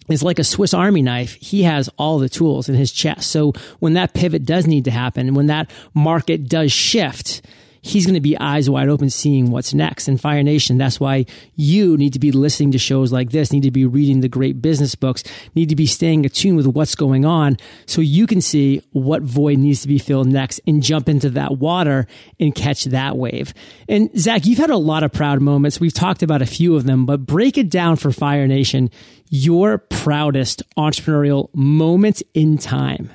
is 0.09 0.23
like 0.23 0.39
a 0.39 0.45
Swiss 0.45 0.75
Army 0.75 1.03
knife. 1.03 1.35
He 1.35 1.63
has 1.63 1.89
all 1.97 2.19
the 2.19 2.29
tools 2.29 2.69
in 2.69 2.75
his 2.75 2.93
chest. 2.93 3.31
So 3.31 3.53
when 3.79 3.95
that 3.95 4.15
pivot 4.15 4.45
does 4.45 4.67
need 4.67 4.85
to 4.85 4.91
happen, 4.91 5.35
when 5.35 5.47
that 5.47 5.71
market 5.95 6.49
does 6.49 6.73
shift, 6.73 7.43
he's 7.83 8.07
going 8.07 8.15
to 8.15 8.21
be 8.21 8.39
eyes 8.39 8.71
wide 8.71 8.89
open 8.89 9.11
seeing 9.11 9.51
what's 9.51 9.75
next. 9.75 10.07
And 10.07 10.21
Fire 10.21 10.43
Nation, 10.43 10.79
that's 10.79 11.01
why 11.01 11.27
you 11.57 11.97
need 11.97 12.13
to 12.13 12.21
be 12.21 12.31
listening 12.31 12.71
to 12.73 12.79
shows 12.79 13.13
like 13.13 13.31
this, 13.31 13.53
need 13.53 13.65
to 13.65 13.73
be 13.73 13.85
reading 13.85 14.21
the 14.21 14.29
great 14.29 14.63
business 14.63 14.95
books, 14.95 15.25
need 15.57 15.69
to 15.69 15.77
be 15.77 15.87
staying 15.87 16.25
attuned 16.25 16.57
with 16.57 16.69
what's 16.69 16.95
going 16.95 17.25
on 17.25 17.57
so 17.87 18.01
you 18.01 18.27
can 18.27 18.41
see 18.41 18.83
what 18.93 19.23
void 19.23 19.59
needs 19.59 19.83
to 19.83 19.89
be 19.89 19.99
filled 19.99 20.29
next 20.29 20.61
and 20.67 20.83
jump 20.83 21.09
into 21.09 21.29
that 21.31 21.59
water 21.59 22.07
and 22.39 22.55
catch 22.55 22.85
that 22.85 23.17
wave. 23.17 23.53
And 23.89 24.17
Zac, 24.19 24.47
you've 24.47 24.59
had 24.59 24.71
a 24.71 24.77
lot 24.77 25.03
of 25.03 25.13
proud 25.13 25.43
moments. 25.43 25.81
We've 25.81 25.93
talked 25.93 26.23
about 26.23 26.41
a 26.41 26.47
few 26.47 26.77
of 26.77 26.85
them, 26.85 27.05
but 27.05 27.27
break 27.27 27.59
it 27.59 27.69
down 27.69 27.97
for 27.97 28.13
Fire 28.13 28.47
Nation, 28.47 28.91
your 29.29 29.79
proudest 29.79 30.63
entrepreneurial 30.79 31.49
moment 31.53 32.23
in 32.33 32.59
time. 32.59 33.11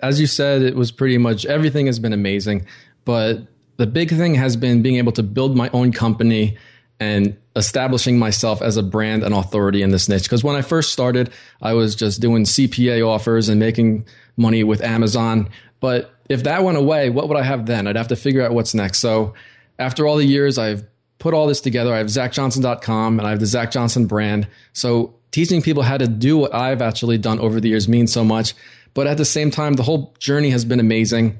As 0.00 0.20
you 0.20 0.26
said, 0.26 0.62
it 0.62 0.74
was 0.74 0.90
pretty 0.90 1.18
much 1.18 1.44
everything 1.44 1.86
has 1.86 1.98
been 1.98 2.12
amazing, 2.12 2.66
but 3.04 3.46
the 3.76 3.86
big 3.86 4.10
thing 4.10 4.34
has 4.34 4.56
been 4.56 4.82
being 4.82 4.96
able 4.96 5.12
to 5.12 5.22
build 5.22 5.56
my 5.56 5.70
own 5.72 5.92
company 5.92 6.56
and 7.00 7.36
establishing 7.56 8.18
myself 8.18 8.62
as 8.62 8.76
a 8.76 8.82
brand 8.82 9.22
and 9.22 9.34
authority 9.34 9.82
in 9.82 9.90
this 9.90 10.08
niche. 10.08 10.24
Because 10.24 10.44
when 10.44 10.56
I 10.56 10.62
first 10.62 10.92
started, 10.92 11.30
I 11.60 11.74
was 11.74 11.94
just 11.94 12.20
doing 12.20 12.44
CPA 12.44 13.06
offers 13.06 13.48
and 13.48 13.58
making 13.60 14.06
money 14.36 14.64
with 14.64 14.82
Amazon. 14.82 15.48
But 15.80 16.12
if 16.28 16.44
that 16.44 16.62
went 16.62 16.78
away, 16.78 17.10
what 17.10 17.28
would 17.28 17.36
I 17.36 17.42
have 17.42 17.66
then? 17.66 17.86
I'd 17.86 17.96
have 17.96 18.08
to 18.08 18.16
figure 18.16 18.42
out 18.42 18.52
what's 18.52 18.74
next. 18.74 18.98
So 18.98 19.34
after 19.78 20.06
all 20.06 20.16
the 20.16 20.24
years, 20.24 20.56
I've 20.56 20.86
put 21.18 21.34
all 21.34 21.46
this 21.46 21.60
together. 21.60 21.92
I 21.92 21.98
have 21.98 22.08
ZacJohnson.com 22.08 23.18
and 23.18 23.26
I 23.26 23.30
have 23.30 23.40
the 23.40 23.46
Zac 23.46 23.70
Johnson 23.70 24.06
brand. 24.06 24.48
So 24.72 25.14
teaching 25.30 25.62
people 25.62 25.82
how 25.82 25.96
to 25.96 26.06
do 26.06 26.38
what 26.38 26.54
I've 26.54 26.82
actually 26.82 27.18
done 27.18 27.40
over 27.40 27.60
the 27.60 27.68
years 27.68 27.88
means 27.88 28.12
so 28.12 28.24
much. 28.24 28.54
But 28.94 29.06
at 29.06 29.16
the 29.16 29.24
same 29.24 29.50
time, 29.50 29.74
the 29.74 29.82
whole 29.82 30.14
journey 30.18 30.50
has 30.50 30.64
been 30.64 30.80
amazing 30.80 31.38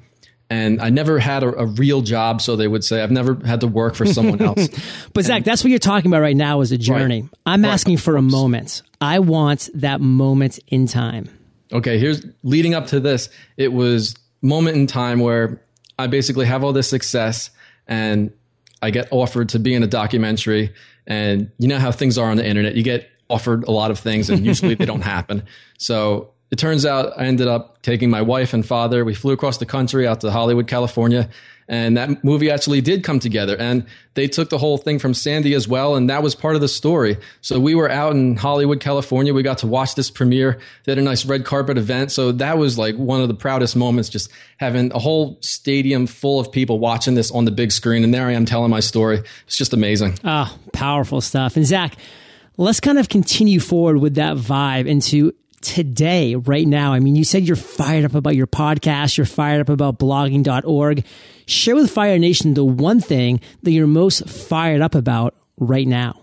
and 0.55 0.81
I 0.81 0.91
never 0.91 1.19
had 1.19 1.43
a, 1.43 1.49
a, 1.63 1.67
real 1.67 2.01
job, 2.01 2.41
so 2.41 2.55
they 2.55 2.69
would 2.69 2.85
say 2.85 3.03
I've 3.03 3.11
never 3.11 3.35
had 3.45 3.63
to 3.63 3.67
work 3.67 3.97
for 3.97 4.07
someone 4.07 4.41
else. 4.51 4.69
but 5.13 5.21
and, 5.21 5.27
Zac, 5.27 5.45
that's 5.45 5.65
what 5.65 5.71
you're 5.71 5.81
talking 5.81 6.09
about 6.09 6.21
right 6.21 6.37
now 6.37 6.61
is 6.61 6.71
a 6.71 6.79
journey. 6.79 7.23
Right, 7.23 7.31
I'm 7.45 7.63
right, 7.65 7.73
asking 7.73 7.97
for 7.97 8.17
a 8.17 8.23
moment. 8.23 8.83
I 9.01 9.19
want 9.19 9.69
that 9.75 10.01
moment 10.01 10.61
in 10.69 10.87
time. 10.87 11.29
Okay, 11.73 11.99
here's 11.99 12.25
leading 12.45 12.73
up 12.73 12.87
to 12.89 13.01
this. 13.01 13.31
It 13.57 13.73
was 13.73 14.15
moment 14.43 14.77
in 14.77 14.87
time 14.87 15.19
where 15.19 15.61
I 15.99 16.07
basically 16.07 16.47
have 16.47 16.63
all 16.63 16.73
this 16.73 16.89
success 16.89 17.51
and 17.89 18.33
I 18.81 18.91
get 18.91 19.09
offered 19.11 19.49
to 19.51 19.59
be 19.59 19.75
in 19.75 19.83
a 19.83 19.89
documentary. 19.89 20.73
And 21.05 21.51
you 21.59 21.67
know 21.67 21.81
how 21.81 21.91
things 21.91 22.17
are 22.17 22.31
on 22.31 22.37
the 22.37 22.47
internet. 22.47 22.77
You 22.77 22.85
get 22.85 23.09
offered 23.29 23.65
a 23.65 23.73
lot 23.73 23.91
of 23.91 23.99
things 23.99 24.31
and 24.31 24.47
usually 24.47 24.77
they 24.77 24.85
don't 24.85 25.01
happen. 25.17 25.43
So 25.79 26.34
it 26.55 26.59
turns 26.61 26.87
out 26.87 27.19
I 27.19 27.25
ended 27.25 27.49
up 27.49 27.83
taking 27.83 28.11
my 28.11 28.23
wife 28.23 28.55
and 28.55 28.65
father. 28.65 29.05
We 29.05 29.13
flew 29.13 29.33
across 29.33 29.59
the 29.59 29.67
country 29.67 30.07
out 30.07 30.21
to 30.21 30.31
Hollywood, 30.31 30.69
California. 30.69 31.29
And 31.67 31.97
that 31.97 32.23
movie 32.23 32.49
actually 32.49 32.81
did 32.81 33.03
come 33.03 33.19
together. 33.19 33.57
And 33.59 33.85
they 34.15 34.29
took 34.29 34.51
the 34.51 34.59
whole 34.59 34.79
thing 34.79 35.01
from 35.01 35.15
Sandy 35.15 35.55
as 35.55 35.67
well. 35.67 35.97
And 35.97 36.09
that 36.11 36.23
was 36.23 36.37
part 36.37 36.55
of 36.55 36.61
the 36.61 36.69
story. 36.69 37.17
So 37.41 37.59
we 37.59 37.75
were 37.75 37.91
out 37.91 38.13
in 38.13 38.37
Hollywood, 38.37 38.79
California. 38.79 39.35
We 39.35 39.43
got 39.43 39.59
to 39.59 39.67
watch 39.67 39.97
this 39.97 40.13
premiere. 40.13 40.61
They 40.85 40.93
had 40.93 40.99
a 41.01 41.03
nice 41.03 41.27
red 41.27 41.45
carpet 41.45 41.77
event. 41.77 42.13
So 42.13 42.31
that 42.31 42.57
was 42.57 42.79
like 42.79 42.95
one 42.95 43.21
of 43.21 43.27
the 43.27 43.35
proudest 43.35 43.75
moments, 43.75 44.09
just 44.09 44.31
having 44.59 44.93
a 44.93 45.01
whole 45.01 45.39
stadium 45.41 46.07
full 46.07 46.39
of 46.39 46.53
people 46.53 46.79
watching 46.79 47.17
this 47.17 47.33
on 47.33 47.47
the 47.47 47.51
big 47.51 47.73
screen. 47.73 48.05
And 48.05 48.15
there 48.15 48.29
I 48.29 48.33
am 48.35 48.45
telling 48.45 48.71
my 48.71 48.79
story. 48.79 49.25
It's 49.49 49.57
just 49.57 49.73
amazing. 49.73 50.21
Oh, 50.23 50.57
powerful 50.73 51.21
stuff. 51.21 51.57
And 51.57 51.67
Zac, 51.67 51.97
let's 52.57 52.79
kind 52.79 53.01
of 53.01 53.09
continue 53.09 53.59
forward 53.59 53.97
with 53.97 54.15
that 54.15 54.37
vibe 54.37 54.87
into 54.87 55.35
today, 55.65 56.37
right 56.37 56.67
now? 56.67 56.93
I 56.93 57.01
mean, 57.01 57.17
you 57.17 57.25
said 57.25 57.43
you're 57.43 57.57
fired 57.57 58.05
up 58.05 58.15
about 58.15 58.37
your 58.37 58.47
podcast, 58.47 59.17
you're 59.17 59.27
fired 59.27 59.61
up 59.61 59.69
about 59.69 59.99
blogging.org. 59.99 61.05
Share 61.47 61.75
with 61.75 61.91
Fire 61.91 62.19
Nation 62.19 62.55
the 62.55 62.65
one 62.65 63.01
thing 63.01 63.41
that 63.63 63.73
you're 63.73 63.87
most 63.87 64.29
fired 64.29 64.81
up 64.81 64.95
about 64.95 65.35
right 65.59 65.87
now. 65.87 66.21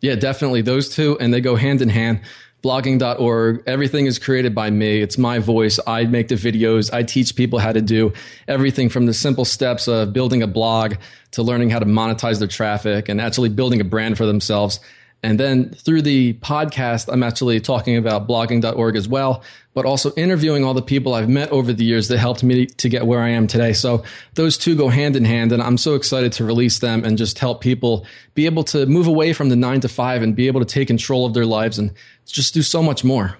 Yeah, 0.00 0.14
definitely. 0.14 0.62
Those 0.62 0.88
two, 0.88 1.18
and 1.20 1.34
they 1.34 1.40
go 1.40 1.56
hand 1.56 1.82
in 1.82 1.90
hand. 1.90 2.20
blogging.org. 2.62 3.62
Everything 3.66 4.06
is 4.06 4.18
created 4.18 4.54
by 4.54 4.70
me. 4.70 5.00
It's 5.00 5.16
my 5.16 5.38
voice. 5.38 5.80
I 5.86 6.04
make 6.04 6.28
the 6.28 6.34
videos. 6.34 6.92
I 6.92 7.02
teach 7.02 7.34
people 7.34 7.58
how 7.58 7.72
to 7.72 7.80
do 7.80 8.12
everything 8.46 8.88
from 8.90 9.06
the 9.06 9.14
simple 9.14 9.44
steps 9.44 9.88
of 9.88 10.12
building 10.12 10.42
a 10.42 10.46
blog 10.46 10.94
to 11.32 11.42
learning 11.42 11.70
how 11.70 11.78
to 11.78 11.86
monetize 11.86 12.38
their 12.38 12.48
traffic 12.48 13.08
and 13.08 13.20
actually 13.20 13.48
building 13.48 13.80
a 13.80 13.84
brand 13.84 14.18
for 14.18 14.26
themselves. 14.26 14.78
And 15.22 15.38
then 15.38 15.70
through 15.70 16.02
the 16.02 16.34
podcast, 16.34 17.12
I'm 17.12 17.22
actually 17.22 17.60
talking 17.60 17.96
about 17.96 18.26
blogging.org 18.26 18.96
as 18.96 19.06
well, 19.06 19.42
but 19.74 19.84
also 19.84 20.12
interviewing 20.16 20.64
all 20.64 20.72
the 20.72 20.80
people 20.80 21.12
I've 21.12 21.28
met 21.28 21.50
over 21.50 21.72
the 21.72 21.84
years 21.84 22.08
that 22.08 22.18
helped 22.18 22.42
me 22.42 22.66
to 22.66 22.88
get 22.88 23.06
where 23.06 23.20
I 23.20 23.28
am 23.28 23.46
today. 23.46 23.74
So 23.74 24.02
those 24.34 24.56
two 24.56 24.74
go 24.74 24.88
hand 24.88 25.16
in 25.16 25.26
hand. 25.26 25.52
And 25.52 25.62
I'm 25.62 25.76
so 25.76 25.94
excited 25.94 26.32
to 26.32 26.44
release 26.44 26.78
them 26.78 27.04
and 27.04 27.18
just 27.18 27.38
help 27.38 27.60
people 27.60 28.06
be 28.34 28.46
able 28.46 28.64
to 28.64 28.86
move 28.86 29.06
away 29.06 29.34
from 29.34 29.50
the 29.50 29.56
nine 29.56 29.80
to 29.80 29.88
five 29.88 30.22
and 30.22 30.34
be 30.34 30.46
able 30.46 30.60
to 30.60 30.66
take 30.66 30.88
control 30.88 31.26
of 31.26 31.34
their 31.34 31.46
lives 31.46 31.78
and 31.78 31.92
just 32.24 32.54
do 32.54 32.62
so 32.62 32.82
much 32.82 33.04
more. 33.04 33.36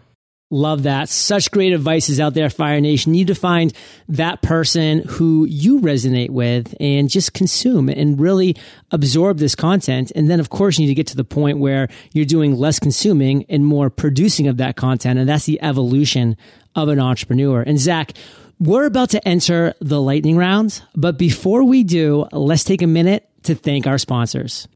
Love 0.52 0.82
that. 0.82 1.08
Such 1.08 1.52
great 1.52 1.72
advice 1.72 2.08
is 2.08 2.18
out 2.18 2.34
there, 2.34 2.50
Fire 2.50 2.80
Nation. 2.80 3.14
You 3.14 3.20
need 3.20 3.28
to 3.28 3.36
find 3.36 3.72
that 4.08 4.42
person 4.42 5.04
who 5.06 5.44
you 5.44 5.78
resonate 5.78 6.30
with 6.30 6.74
and 6.80 7.08
just 7.08 7.34
consume 7.34 7.88
and 7.88 8.18
really 8.18 8.56
absorb 8.90 9.38
this 9.38 9.54
content. 9.54 10.10
And 10.16 10.28
then, 10.28 10.40
of 10.40 10.50
course, 10.50 10.76
you 10.76 10.86
need 10.86 10.90
to 10.90 10.96
get 10.96 11.06
to 11.08 11.16
the 11.16 11.22
point 11.22 11.58
where 11.58 11.86
you're 12.12 12.24
doing 12.24 12.56
less 12.56 12.80
consuming 12.80 13.44
and 13.48 13.64
more 13.64 13.90
producing 13.90 14.48
of 14.48 14.56
that 14.56 14.74
content. 14.74 15.20
And 15.20 15.28
that's 15.28 15.46
the 15.46 15.62
evolution 15.62 16.36
of 16.74 16.88
an 16.88 16.98
entrepreneur. 16.98 17.62
And 17.62 17.78
Zac, 17.78 18.14
we're 18.58 18.86
about 18.86 19.10
to 19.10 19.28
enter 19.28 19.74
the 19.80 20.00
lightning 20.00 20.36
rounds. 20.36 20.82
But 20.96 21.16
before 21.16 21.62
we 21.62 21.84
do, 21.84 22.26
let's 22.32 22.64
take 22.64 22.82
a 22.82 22.88
minute 22.88 23.28
to 23.44 23.54
thank 23.54 23.86
our 23.86 23.98
sponsors. 23.98 24.66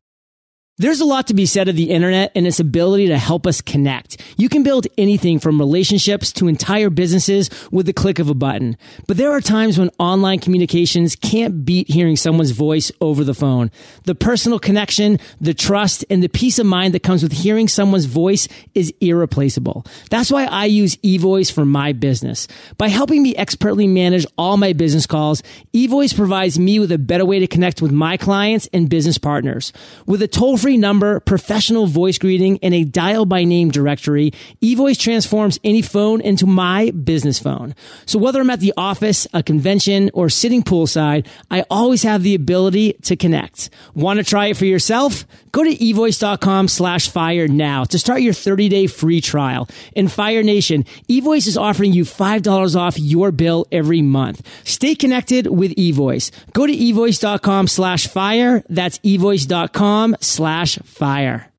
There's 0.77 1.01
a 1.01 1.05
lot 1.05 1.29
to 1.29 1.35
be 1.35 1.47
said 1.47 1.69
of 1.69 1.77
the 1.77 1.91
internet 1.91 2.33
and 2.35 2.49
its 2.49 2.59
ability 2.59 3.07
to 3.07 3.17
help 3.17 3.47
us 3.47 3.61
connect. 3.61 4.21
You 4.37 4.49
can 4.49 4.65
build 4.65 4.89
anything 4.99 5.39
from 5.39 5.61
relationships 5.61 6.33
to 6.33 6.49
entire 6.49 6.91
businesses 6.91 7.49
with 7.71 7.87
the 7.87 7.93
click 7.93 8.19
of 8.19 8.29
a 8.29 8.35
button. 8.35 8.77
But 9.07 9.17
there 9.17 9.31
are 9.31 9.41
times 9.41 9.79
when 9.79 9.91
online 10.01 10.41
communications 10.41 11.15
can't 11.15 11.65
beat 11.65 11.89
hearing 11.89 12.17
someone's 12.17 12.51
voice 12.51 12.91
over 13.01 13.23
the 13.23 13.35
phone. 13.35 13.71
The 14.03 14.17
personal 14.17 14.59
connection, 14.59 15.21
the 15.41 15.55
trust, 15.55 16.05
and 16.11 16.25
the 16.25 16.29
peace 16.29 16.59
of 16.59 16.67
mind 16.67 16.93
that 16.95 17.05
comes 17.05 17.23
with 17.23 17.31
hearing 17.31 17.69
someone's 17.69 18.07
voice 18.07 18.49
is 18.75 18.93
irreplaceable. 19.01 19.87
That's 20.11 20.33
why 20.33 20.47
I 20.47 20.65
use 20.65 20.97
eVoice 20.97 21.53
for 21.53 21.65
my 21.65 21.93
business. 21.93 22.49
By 22.79 22.89
helping 22.89 23.23
me 23.23 23.37
expertly 23.37 23.87
manage 23.87 24.27
all 24.37 24.57
my 24.57 24.73
business 24.73 25.07
calls, 25.07 25.41
eVoice 25.73 26.17
provides 26.17 26.59
me 26.59 26.81
with 26.81 26.91
a 26.91 26.99
better 26.99 27.25
way 27.25 27.39
to 27.39 27.47
connect 27.47 27.81
with 27.81 27.93
my 27.93 28.17
clients 28.17 28.69
and 28.73 28.91
business 28.91 29.19
partners. 29.19 29.73
With 30.07 30.21
a 30.21 30.27
toll 30.27 30.59
free 30.65 30.79
number, 30.79 31.21
professional 31.21 31.87
voice 31.87 32.17
greeting, 32.17 32.59
and 32.63 32.73
a 32.73 32.85
dial 32.85 33.27
by 33.27 33.45
name 33.45 33.71
directory, 33.71 34.31
eVoice 34.63 34.99
transforms 34.99 35.61
any 35.63 35.83
phone 35.83 36.23
into 36.23 36.47
my 36.47 36.91
business 36.93 37.39
phone. 37.39 37.75
So 38.07 38.19
whether 38.19 38.41
I'm 38.41 38.49
at 38.49 38.61
the 38.61 38.73
office, 38.75 39.27
a 39.35 39.43
convention, 39.43 40.11
or 40.15 40.31
sitting 40.31 40.63
poolside, 40.63 41.27
I 41.51 41.67
always 41.69 42.03
have 42.05 42.23
the 42.23 42.35
ability 42.35 42.95
to 43.03 43.15
connect. 43.15 43.69
Want 43.93 44.21
to 44.21 44.25
try 44.25 44.47
it 44.47 44.57
for 44.57 44.65
yourself? 44.65 45.27
Go 45.53 45.63
to 45.63 45.71
evoice.com 45.71 46.69
slash 46.69 47.11
fire 47.11 47.47
now 47.47 47.85
to 47.85 47.99
start 47.99 48.23
your 48.23 48.33
30 48.33 48.71
day 48.71 48.87
free 48.87 49.21
trial. 49.21 49.69
In 49.95 50.09
Fire 50.09 50.43
Nation, 50.43 50.85
eVoice 51.11 51.47
is 51.47 51.59
offering 51.59 51.93
you 51.93 52.05
$5 52.05 52.75
off 52.75 52.99
your 52.99 53.33
bill 53.33 53.67
every 53.71 54.01
month. 54.01 54.41
Stay 54.67 54.95
connected 54.95 55.47
with 55.47 55.75
eVoice. 55.77 56.31
Go 56.55 56.67
to 56.67 56.73
evoice.com 56.73 57.69
slash 57.69 58.09
fire. 58.09 58.65
That's 58.71 58.99
evoice.com 59.01 60.17
slash 60.21 60.54
slash 60.55 60.79
fire. 60.85 61.54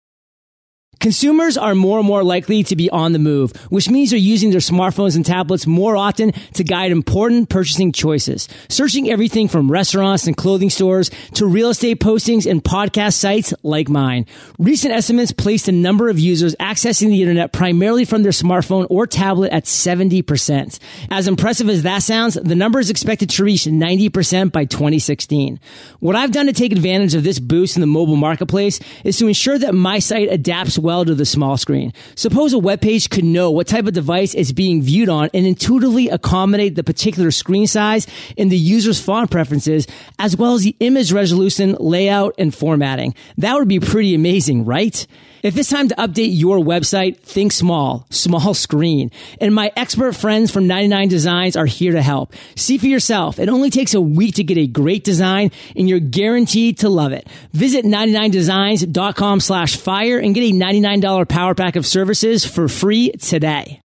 Consumers 1.00 1.58
are 1.58 1.76
more 1.76 2.00
and 2.00 2.08
more 2.08 2.24
likely 2.24 2.64
to 2.64 2.76
be 2.76 2.90
on 2.90 3.14
the 3.14 3.20
move, 3.20 3.56
which 3.70 3.90
means 3.90 4.10
they're 4.10 4.20
using 4.20 4.52
their 4.52 4.60
smartphones 4.60 5.16
and 5.16 5.26
tablets 5.26 5.68
more 5.68 5.96
often 5.96 6.32
to 6.54 6.64
guide 6.64 6.92
important 6.92 7.50
purchasing 7.50 7.92
choices. 7.92 8.48
Searching 8.70 9.10
everything 9.10 9.48
from 9.48 9.72
restaurants 9.72 10.28
and 10.28 10.36
clothing 10.36 10.70
stores 10.70 11.12
to 11.36 11.46
real 11.46 11.70
estate 11.70 12.00
postings 12.00 12.50
and 12.50 12.64
podcast 12.64 13.14
sites 13.14 13.54
like 13.64 13.90
mine. 13.90 14.26
Recent 14.58 14.94
estimates 14.94 15.32
place 15.32 15.66
the 15.66 15.72
number 15.72 16.10
of 16.10 16.20
users 16.20 16.56
accessing 16.56 17.10
the 17.10 17.22
internet 17.22 17.52
primarily 17.52 18.06
from 18.06 18.24
their 18.24 18.32
smartphone 18.32 18.88
or 18.90 19.08
tablet 19.08 19.52
at 19.52 19.66
70%. 19.66 20.80
As 21.12 21.28
impressive 21.28 21.70
as 21.70 21.84
that 21.84 22.04
sounds, 22.04 22.36
the 22.36 22.56
number 22.56 22.80
is 22.80 22.90
expected 22.90 23.30
to 23.32 23.44
reach 23.44 23.66
90% 23.66 24.52
by 24.52 24.66
2016. 24.66 25.60
What 26.00 26.16
I've 26.16 26.32
done 26.32 26.48
to 26.48 26.54
take 26.54 26.72
advantage 26.72 27.16
of 27.16 27.24
this 27.24 27.40
boost 27.40 27.76
in 27.78 27.82
the 27.82 27.88
mobile 27.88 28.16
marketplace 28.16 28.80
is 29.04 29.18
to 29.18 29.28
ensure 29.28 29.58
that 29.60 29.74
my 29.74 30.00
site 30.00 30.32
adapts 30.32 30.78
well 30.86 31.04
to 31.04 31.13
the 31.13 31.26
small 31.26 31.58
screen. 31.58 31.91
Suppose 32.15 32.54
a 32.54 32.60
web 32.60 32.80
page 32.80 33.10
could 33.10 33.26
know 33.26 33.52
what 33.52 33.67
type 33.67 33.88
of 33.88 33.93
device 33.93 34.34
is 34.34 34.54
being 34.54 34.82
viewed 34.82 35.10
on 35.10 35.30
and 35.34 35.45
intuitively 35.45 36.08
accommodate 36.08 36.76
the 36.76 36.84
particular 36.84 37.32
screen 37.32 37.67
size 37.67 38.08
and 38.38 38.50
the 38.50 38.58
user's 38.58 39.02
font 39.02 39.30
preferences, 39.30 39.88
as 40.19 40.38
well 40.38 40.54
as 40.54 40.62
the 40.62 40.76
image 40.80 41.12
resolution, 41.12 41.76
layout, 41.80 42.36
and 42.38 42.56
formatting. 42.56 43.13
That 43.38 43.56
would 43.56 43.67
be 43.67 43.82
pretty 43.82 44.15
amazing, 44.15 44.63
right? 44.63 45.06
If 45.46 45.60
it's 45.60 45.70
time 45.70 45.90
to 45.90 45.96
update 45.98 46.32
your 46.32 46.58
website, 46.58 47.20
think 47.20 47.52
small, 47.52 48.08
small 48.10 48.56
screen. 48.56 49.12
And 49.40 49.54
my 49.54 49.72
expert 49.76 50.16
friends 50.16 50.50
from 50.50 50.66
99 50.66 51.08
Designs 51.08 51.56
are 51.56 51.68
here 51.68 51.92
to 51.92 52.02
help. 52.02 52.34
See 52.56 52.80
for 52.80 52.88
yourself. 52.88 53.38
It 53.38 53.48
only 53.48 53.70
takes 53.70 53.94
a 53.94 54.02
week 54.02 54.34
to 54.38 54.44
get 54.44 54.58
a 54.58 54.66
great 54.66 55.04
design 55.04 55.52
and 55.76 55.88
you're 55.88 56.00
guaranteed 56.00 56.80
to 56.80 56.90
love 56.90 57.12
it. 57.12 57.28
Visit 57.54 57.86
99designs.com 57.86 59.40
slash 59.40 59.78
fire 59.78 60.18
and 60.18 60.34
get 60.34 60.50
a 60.50 60.52
$99 60.52 61.30
power 61.30 61.54
pack 61.54 61.76
of 61.76 61.86
services 61.86 62.44
for 62.44 62.68
free 62.68 63.12
today. 63.12 63.82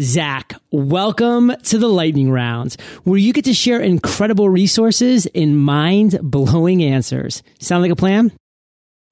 Zac, 0.00 0.54
welcome 0.72 1.52
to 1.66 1.78
the 1.78 1.88
lightning 1.88 2.32
rounds 2.32 2.76
where 3.04 3.18
you 3.18 3.32
get 3.32 3.44
to 3.44 3.54
share 3.54 3.78
incredible 3.78 4.48
resources 4.48 5.28
and 5.36 5.56
mind 5.56 6.18
blowing 6.20 6.82
answers. 6.82 7.44
Sound 7.60 7.82
like 7.82 7.92
a 7.92 7.96
plan? 7.96 8.32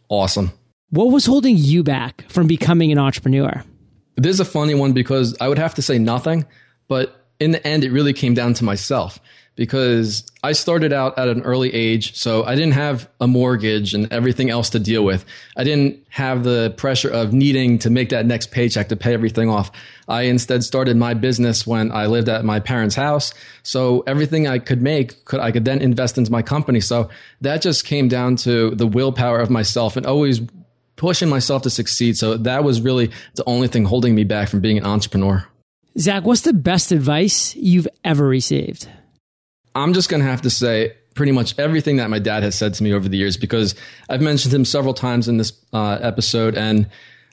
Awesome. 0.09 0.58
What 0.91 1.13
was 1.13 1.27
holding 1.27 1.59
you 1.59 1.83
back 1.83 2.25
from 2.31 2.47
becoming 2.47 2.93
an 2.93 2.99
entrepreneur? 2.99 3.63
This 4.17 4.35
is 4.35 4.41
a 4.41 4.45
funny 4.47 4.75
one 4.75 4.95
because 4.95 5.37
I 5.39 5.49
would 5.49 5.59
have 5.59 5.75
to 5.75 5.83
say 5.83 5.99
nothing, 5.99 6.47
but 6.89 7.27
in 7.39 7.51
the 7.51 7.67
end, 7.67 7.85
it 7.85 7.93
really 7.93 8.15
came 8.15 8.33
down 8.33 8.55
to 8.55 8.65
myself 8.65 9.21
because 9.55 10.25
I 10.43 10.53
started 10.53 10.95
out 10.95 11.19
at 11.19 11.29
an 11.29 11.43
early 11.43 11.75
age. 11.75 12.17
So 12.17 12.43
I 12.45 12.55
didn't 12.55 12.73
have 12.73 13.07
a 13.21 13.27
mortgage 13.27 13.93
and 13.93 14.11
everything 14.11 14.49
else 14.49 14.71
to 14.71 14.79
deal 14.79 15.05
with. 15.05 15.27
I 15.57 15.65
didn't 15.65 16.07
have 16.09 16.43
the 16.43 16.73
pressure 16.79 17.11
of 17.11 17.35
needing 17.35 17.79
to 17.81 17.91
make 17.91 18.09
that 18.09 18.25
next 18.25 18.51
paycheck 18.51 18.89
to 18.89 18.97
pay 18.97 19.13
everything 19.13 19.51
off. 19.51 19.71
I 20.09 20.23
instead 20.23 20.65
started 20.65 20.97
my 20.97 21.13
business 21.13 21.67
when 21.67 21.93
I 21.93 22.07
lived 22.07 22.31
at 22.31 22.47
my 22.47 22.61
parents' 22.61 22.95
house. 22.95 23.35
So 23.63 24.05
everything 24.07 24.47
I 24.47 24.59
could 24.59 24.81
make, 24.81 25.25
could, 25.27 25.41
I 25.41 25.51
could 25.51 25.67
then 25.67 25.83
invest 25.83 26.17
into 26.17 26.33
my 26.33 26.41
company. 26.41 26.81
So 26.81 27.11
that 27.43 27.61
just 27.61 27.85
came 27.85 28.09
down 28.09 28.37
to 28.37 28.71
the 28.71 28.87
willpower 28.87 29.41
of 29.41 29.51
myself 29.51 29.97
and 29.97 30.07
always 30.07 30.41
pushing 30.99 31.31
myself 31.31 31.63
to 31.63 31.71
succeed. 31.71 32.19
So 32.19 32.37
that 32.37 32.63
was 32.63 32.83
really 32.83 33.11
the 33.37 33.45
only 33.47 33.69
thing 33.69 33.87
holding 33.87 34.15
me 34.15 34.25
back 34.25 34.49
from 34.49 34.61
being 34.61 34.77
an 34.77 34.85
entrepreneur. 34.85 35.47
Zac, 35.99 36.25
what's 36.25 36.43
the 36.43 36.53
best 36.53 36.93
advice 36.93 37.57
you've 37.57 37.89
ever 38.05 38.27
received? 38.27 38.89
I'm 39.75 39.95
just 39.95 40.11
going 40.11 40.23
to 40.23 40.29
have 40.29 40.43
to 40.43 40.51
say 40.51 40.93
pretty 41.15 41.33
much 41.33 41.59
everything 41.59 41.97
that 41.97 42.11
my 42.11 42.19
dad 42.19 42.43
has 42.43 42.55
said 42.55 42.75
to 42.75 42.83
me 42.83 42.93
over 42.93 43.09
the 43.09 43.17
years 43.17 43.37
because 43.37 43.75
I've 44.09 44.21
mentioned 44.21 44.55
him 44.55 44.65
several 44.65 44.95
times 44.95 45.27
in 45.27 45.39
this 45.39 45.53
uh, 45.73 45.99
episode 46.01 46.57
and 46.57 46.89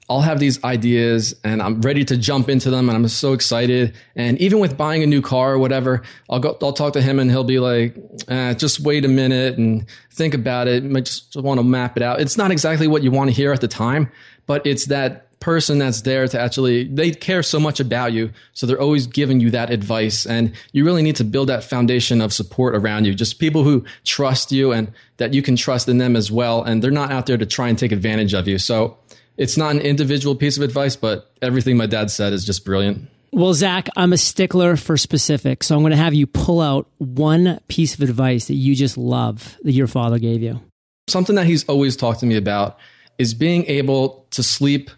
I'll 0.07 0.21
have 0.21 0.39
these 0.39 0.63
ideas 0.63 1.35
and 1.43 1.61
I'm 1.61 1.81
ready 1.81 2.05
to 2.05 2.17
jump 2.17 2.47
into 2.47 2.69
them 2.69 2.89
and 2.89 2.95
I'm 2.95 3.07
so 3.07 3.33
excited. 3.33 3.95
And 4.15 4.37
even 4.39 4.59
with 4.59 4.77
buying 4.77 5.01
a 5.01 5.07
new 5.07 5.21
car 5.21 5.53
or 5.53 5.57
whatever, 5.57 6.03
I'll 6.29 6.39
go, 6.39 6.57
I'll 6.61 6.73
talk 6.73 6.93
to 6.93 7.01
him 7.01 7.19
and 7.19 7.31
he'll 7.31 7.43
be 7.43 7.59
like, 7.59 7.97
eh, 8.27 8.53
just 8.53 8.79
wait 8.79 9.03
a 9.03 9.07
minute 9.07 9.57
and 9.57 9.87
think 10.11 10.35
about 10.35 10.67
it. 10.67 10.83
I 10.83 10.99
just 11.01 11.35
want 11.35 11.59
to 11.59 11.63
map 11.63 11.97
it 11.97 12.03
out. 12.03 12.21
It's 12.21 12.37
not 12.37 12.51
exactly 12.51 12.87
what 12.87 13.01
you 13.01 13.09
want 13.09 13.31
to 13.31 13.35
hear 13.35 13.51
at 13.51 13.61
the 13.61 13.67
time, 13.67 14.11
but 14.45 14.65
it's 14.67 14.85
that 14.87 15.25
person 15.39 15.79
that's 15.79 16.01
there 16.01 16.27
to 16.27 16.39
actually, 16.39 16.85
they 16.85 17.11
care 17.11 17.43
so 17.43 17.59
much 17.59 17.79
about 17.79 18.13
you. 18.13 18.31
So 18.53 18.65
they're 18.65 18.81
always 18.81 19.07
giving 19.07 19.39
you 19.39 19.51
that 19.51 19.69
advice. 19.69 20.25
And 20.25 20.53
you 20.71 20.85
really 20.85 21.01
need 21.01 21.15
to 21.17 21.23
build 21.23 21.49
that 21.49 21.63
foundation 21.63 22.21
of 22.21 22.31
support 22.31 22.75
around 22.75 23.05
you. 23.05 23.13
Just 23.13 23.39
people 23.39 23.63
who 23.63 23.85
trust 24.03 24.51
you 24.51 24.71
and 24.71 24.91
that 25.17 25.33
you 25.33 25.41
can 25.41 25.55
trust 25.55 25.87
in 25.87 25.97
them 25.97 26.15
as 26.15 26.31
well. 26.31 26.63
And 26.63 26.83
they're 26.83 26.91
not 26.91 27.11
out 27.11 27.25
there 27.25 27.37
to 27.37 27.45
try 27.45 27.69
and 27.69 27.77
take 27.77 27.91
advantage 27.91 28.33
of 28.33 28.47
you. 28.47 28.57
So 28.57 28.97
it's 29.37 29.57
not 29.57 29.71
an 29.71 29.81
individual 29.81 30.35
piece 30.35 30.57
of 30.57 30.63
advice, 30.63 30.95
but 30.95 31.31
everything 31.41 31.77
my 31.77 31.85
dad 31.85 32.11
said 32.11 32.33
is 32.33 32.45
just 32.45 32.65
brilliant. 32.65 33.09
Well, 33.31 33.53
Zac, 33.53 33.89
I'm 33.97 34.13
a 34.13 34.17
stickler 34.17 34.77
for 34.77 34.95
specifics. 34.95 35.67
So 35.67 35.75
I'm 35.75 35.81
going 35.81 35.91
to 35.91 35.97
have 35.97 36.13
you 36.13 36.25
pull 36.25 36.61
out 36.61 36.87
one 36.99 37.59
piece 37.67 37.93
of 37.93 38.01
advice 38.01 38.47
that 38.47 38.53
you 38.53 38.75
just 38.75 38.97
love 38.97 39.57
that 39.63 39.73
your 39.73 39.87
father 39.87 40.19
gave 40.19 40.41
you. 40.41 40.61
Something 41.07 41.35
that 41.35 41.45
he's 41.45 41.65
always 41.65 41.97
talked 41.97 42.21
to 42.21 42.25
me 42.25 42.37
about 42.37 42.77
is 43.17 43.33
being 43.33 43.65
able 43.65 44.25
to 44.31 44.41
sleep 44.41 44.89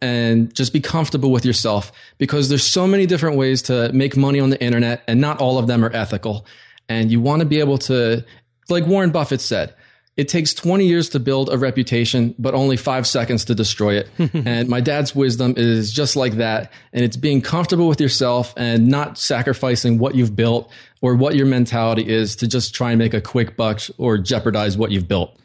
and 0.00 0.54
just 0.54 0.72
be 0.72 0.80
comfortable 0.80 1.30
with 1.30 1.44
yourself 1.44 1.92
because 2.18 2.48
there's 2.48 2.64
so 2.64 2.86
many 2.86 3.06
different 3.06 3.36
ways 3.36 3.62
to 3.62 3.92
make 3.92 4.16
money 4.16 4.40
on 4.40 4.50
the 4.50 4.60
internet 4.62 5.02
and 5.08 5.20
not 5.20 5.40
all 5.40 5.58
of 5.58 5.66
them 5.66 5.84
are 5.84 5.94
ethical. 5.94 6.46
And 6.88 7.10
you 7.10 7.20
want 7.20 7.40
to 7.40 7.46
be 7.46 7.60
able 7.60 7.78
to, 7.78 8.24
like 8.68 8.86
Warren 8.86 9.10
Buffett 9.10 9.40
said, 9.40 9.74
it 10.18 10.28
takes 10.28 10.52
20 10.52 10.84
years 10.84 11.08
to 11.10 11.20
build 11.20 11.48
a 11.48 11.56
reputation, 11.56 12.34
but 12.40 12.52
only 12.52 12.76
five 12.76 13.06
seconds 13.06 13.44
to 13.44 13.54
destroy 13.54 13.98
it. 13.98 14.10
and 14.34 14.68
my 14.68 14.80
dad's 14.80 15.14
wisdom 15.14 15.54
is 15.56 15.92
just 15.92 16.16
like 16.16 16.34
that. 16.34 16.72
And 16.92 17.04
it's 17.04 17.16
being 17.16 17.40
comfortable 17.40 17.86
with 17.86 18.00
yourself 18.00 18.52
and 18.56 18.88
not 18.88 19.16
sacrificing 19.16 19.98
what 19.98 20.16
you've 20.16 20.34
built 20.34 20.72
or 21.02 21.14
what 21.14 21.36
your 21.36 21.46
mentality 21.46 22.08
is 22.08 22.34
to 22.36 22.48
just 22.48 22.74
try 22.74 22.90
and 22.90 22.98
make 22.98 23.14
a 23.14 23.20
quick 23.20 23.56
buck 23.56 23.80
or 23.96 24.18
jeopardize 24.18 24.76
what 24.76 24.90
you've 24.90 25.06
built. 25.06 25.38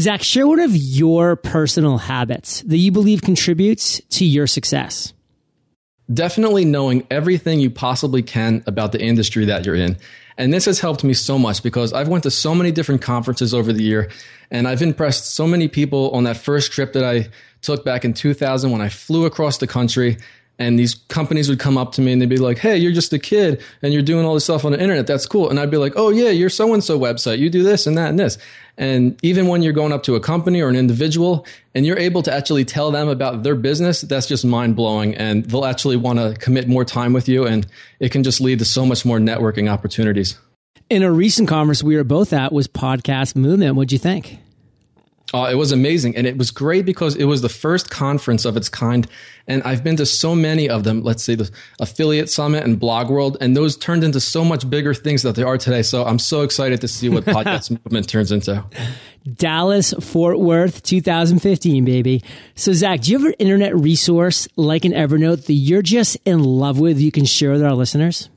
Zac, 0.00 0.22
share 0.22 0.48
one 0.48 0.58
of 0.58 0.74
your 0.74 1.36
personal 1.36 1.98
habits 1.98 2.62
that 2.62 2.78
you 2.78 2.90
believe 2.90 3.20
contributes 3.20 4.00
to 4.08 4.24
your 4.24 4.46
success. 4.46 5.12
Definitely 6.12 6.64
knowing 6.64 7.06
everything 7.10 7.60
you 7.60 7.68
possibly 7.68 8.22
can 8.22 8.64
about 8.66 8.92
the 8.92 9.00
industry 9.02 9.44
that 9.44 9.66
you're 9.66 9.74
in. 9.74 9.98
And 10.36 10.52
this 10.52 10.64
has 10.64 10.80
helped 10.80 11.04
me 11.04 11.14
so 11.14 11.38
much 11.38 11.62
because 11.62 11.92
I've 11.92 12.08
went 12.08 12.24
to 12.24 12.30
so 12.30 12.54
many 12.54 12.72
different 12.72 13.02
conferences 13.02 13.54
over 13.54 13.72
the 13.72 13.82
year 13.82 14.10
and 14.50 14.66
I've 14.66 14.82
impressed 14.82 15.34
so 15.34 15.46
many 15.46 15.68
people 15.68 16.10
on 16.10 16.24
that 16.24 16.36
first 16.36 16.72
trip 16.72 16.92
that 16.94 17.04
I 17.04 17.28
took 17.62 17.84
back 17.84 18.04
in 18.04 18.14
2000 18.14 18.70
when 18.70 18.80
I 18.80 18.88
flew 18.88 19.26
across 19.26 19.58
the 19.58 19.66
country 19.66 20.18
and 20.58 20.78
these 20.78 20.94
companies 20.94 21.48
would 21.48 21.58
come 21.58 21.76
up 21.76 21.92
to 21.92 22.00
me 22.00 22.12
and 22.12 22.22
they'd 22.22 22.28
be 22.28 22.36
like, 22.36 22.58
Hey, 22.58 22.76
you're 22.76 22.92
just 22.92 23.12
a 23.12 23.18
kid 23.18 23.62
and 23.82 23.92
you're 23.92 24.02
doing 24.02 24.24
all 24.24 24.34
this 24.34 24.44
stuff 24.44 24.64
on 24.64 24.72
the 24.72 24.80
internet. 24.80 25.06
That's 25.06 25.26
cool. 25.26 25.50
And 25.50 25.58
I'd 25.58 25.70
be 25.70 25.76
like, 25.76 25.94
Oh 25.96 26.10
yeah, 26.10 26.30
you're 26.30 26.50
so 26.50 26.72
and 26.74 26.82
so 26.82 26.98
website. 26.98 27.38
You 27.38 27.50
do 27.50 27.62
this 27.62 27.86
and 27.86 27.98
that 27.98 28.10
and 28.10 28.18
this. 28.18 28.38
And 28.76 29.18
even 29.22 29.46
when 29.46 29.62
you're 29.62 29.72
going 29.72 29.92
up 29.92 30.02
to 30.04 30.14
a 30.16 30.20
company 30.20 30.60
or 30.60 30.68
an 30.68 30.76
individual 30.76 31.46
and 31.74 31.86
you're 31.86 31.98
able 31.98 32.22
to 32.22 32.32
actually 32.32 32.64
tell 32.64 32.90
them 32.90 33.08
about 33.08 33.42
their 33.42 33.54
business, 33.54 34.00
that's 34.00 34.26
just 34.26 34.44
mind 34.44 34.76
blowing. 34.76 35.14
And 35.14 35.44
they'll 35.44 35.64
actually 35.64 35.96
want 35.96 36.18
to 36.18 36.34
commit 36.40 36.68
more 36.68 36.84
time 36.84 37.12
with 37.12 37.28
you. 37.28 37.46
And 37.46 37.66
it 38.00 38.10
can 38.10 38.22
just 38.22 38.40
lead 38.40 38.58
to 38.60 38.64
so 38.64 38.84
much 38.84 39.04
more 39.04 39.18
networking 39.18 39.70
opportunities. 39.70 40.36
In 40.90 41.02
a 41.02 41.10
recent 41.10 41.48
conference 41.48 41.82
we 41.82 41.96
were 41.96 42.04
both 42.04 42.32
at 42.32 42.52
was 42.52 42.68
Podcast 42.68 43.36
Movement. 43.36 43.74
What'd 43.74 43.92
you 43.92 43.98
think? 43.98 44.38
Uh, 45.34 45.48
it 45.50 45.56
was 45.56 45.72
amazing. 45.72 46.16
And 46.16 46.28
it 46.28 46.38
was 46.38 46.52
great 46.52 46.86
because 46.86 47.16
it 47.16 47.24
was 47.24 47.42
the 47.42 47.48
first 47.48 47.90
conference 47.90 48.44
of 48.44 48.56
its 48.56 48.68
kind. 48.68 49.04
And 49.48 49.64
I've 49.64 49.82
been 49.82 49.96
to 49.96 50.06
so 50.06 50.32
many 50.32 50.68
of 50.70 50.84
them, 50.84 51.02
let's 51.02 51.24
say 51.24 51.34
the 51.34 51.50
Affiliate 51.80 52.30
Summit 52.30 52.62
and 52.62 52.78
Blog 52.78 53.10
World, 53.10 53.36
and 53.40 53.56
those 53.56 53.76
turned 53.76 54.04
into 54.04 54.20
so 54.20 54.44
much 54.44 54.70
bigger 54.70 54.94
things 54.94 55.22
that 55.22 55.34
they 55.34 55.42
are 55.42 55.58
today. 55.58 55.82
So 55.82 56.04
I'm 56.04 56.20
so 56.20 56.42
excited 56.42 56.80
to 56.82 56.88
see 56.88 57.08
what 57.08 57.24
Podcast 57.24 57.72
Movement 57.72 58.08
turns 58.08 58.30
into. 58.30 58.64
Dallas, 59.34 59.92
Fort 59.94 60.38
Worth, 60.38 60.84
2015, 60.84 61.84
baby. 61.84 62.22
So, 62.54 62.72
Zac, 62.72 63.00
do 63.00 63.10
you 63.10 63.18
have 63.18 63.26
an 63.26 63.34
internet 63.40 63.74
resource 63.74 64.46
like 64.54 64.84
an 64.84 64.92
Evernote 64.92 65.46
that 65.46 65.54
you're 65.54 65.82
just 65.82 66.16
in 66.24 66.44
love 66.44 66.78
with 66.78 67.00
you 67.00 67.10
can 67.10 67.24
share 67.24 67.50
with 67.50 67.64
our 67.64 67.74
listeners? 67.74 68.30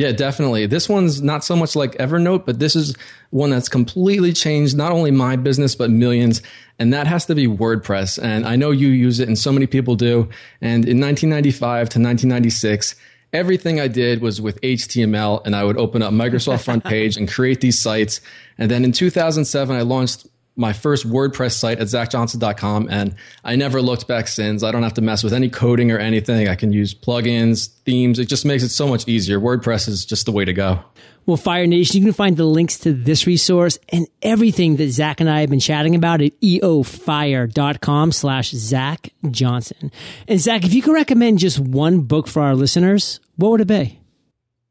Yeah, 0.00 0.12
definitely. 0.12 0.64
This 0.64 0.88
one's 0.88 1.20
not 1.20 1.44
so 1.44 1.54
much 1.54 1.76
like 1.76 1.92
Evernote, 1.98 2.46
but 2.46 2.58
this 2.58 2.74
is 2.74 2.96
one 3.28 3.50
that's 3.50 3.68
completely 3.68 4.32
changed 4.32 4.74
not 4.74 4.92
only 4.92 5.10
my 5.10 5.36
business, 5.36 5.74
but 5.74 5.90
millions. 5.90 6.40
And 6.78 6.90
that 6.94 7.06
has 7.06 7.26
to 7.26 7.34
be 7.34 7.46
WordPress. 7.46 8.18
And 8.18 8.46
I 8.46 8.56
know 8.56 8.70
you 8.70 8.88
use 8.88 9.20
it 9.20 9.28
and 9.28 9.38
so 9.38 9.52
many 9.52 9.66
people 9.66 9.96
do. 9.96 10.30
And 10.62 10.88
in 10.88 10.98
1995 11.02 11.60
to 11.60 11.98
1996, 11.98 12.94
everything 13.34 13.78
I 13.78 13.88
did 13.88 14.22
was 14.22 14.40
with 14.40 14.58
HTML 14.62 15.44
and 15.44 15.54
I 15.54 15.64
would 15.64 15.76
open 15.76 16.00
up 16.00 16.14
Microsoft 16.14 16.64
front 16.64 16.82
page 16.94 17.18
and 17.18 17.30
create 17.30 17.60
these 17.60 17.78
sites. 17.78 18.22
And 18.56 18.70
then 18.70 18.86
in 18.86 18.92
2007, 18.92 19.76
I 19.76 19.82
launched 19.82 20.26
my 20.56 20.72
first 20.72 21.08
WordPress 21.08 21.52
site 21.52 21.78
at 21.78 21.86
zacjohnson.com 21.86 22.88
and 22.90 23.14
I 23.44 23.56
never 23.56 23.80
looked 23.80 24.06
back 24.06 24.28
since. 24.28 24.62
I 24.62 24.72
don't 24.72 24.82
have 24.82 24.94
to 24.94 25.00
mess 25.00 25.22
with 25.22 25.32
any 25.32 25.48
coding 25.48 25.90
or 25.90 25.98
anything. 25.98 26.48
I 26.48 26.54
can 26.54 26.72
use 26.72 26.94
plugins, 26.94 27.68
themes. 27.84 28.18
It 28.18 28.26
just 28.26 28.44
makes 28.44 28.62
it 28.62 28.68
so 28.68 28.86
much 28.86 29.08
easier. 29.08 29.40
WordPress 29.40 29.88
is 29.88 30.04
just 30.04 30.26
the 30.26 30.32
way 30.32 30.44
to 30.44 30.52
go. 30.52 30.84
Well, 31.26 31.36
Fire 31.36 31.66
Nation, 31.66 31.98
you 31.98 32.06
can 32.06 32.12
find 32.12 32.36
the 32.36 32.44
links 32.44 32.78
to 32.80 32.92
this 32.92 33.26
resource 33.26 33.78
and 33.90 34.06
everything 34.22 34.76
that 34.76 34.90
Zac 34.90 35.20
and 35.20 35.30
I 35.30 35.40
have 35.40 35.50
been 35.50 35.60
chatting 35.60 35.94
about 35.94 36.20
at 36.22 36.38
eofire.com 36.40 38.12
slash 38.12 38.50
Zac 38.50 39.10
Johnson. 39.30 39.92
And 40.26 40.40
Zac, 40.40 40.64
if 40.64 40.74
you 40.74 40.82
could 40.82 40.94
recommend 40.94 41.38
just 41.38 41.58
one 41.58 42.00
book 42.00 42.26
for 42.26 42.42
our 42.42 42.56
listeners, 42.56 43.20
what 43.36 43.50
would 43.50 43.60
it 43.60 43.68
be? 43.68 44.00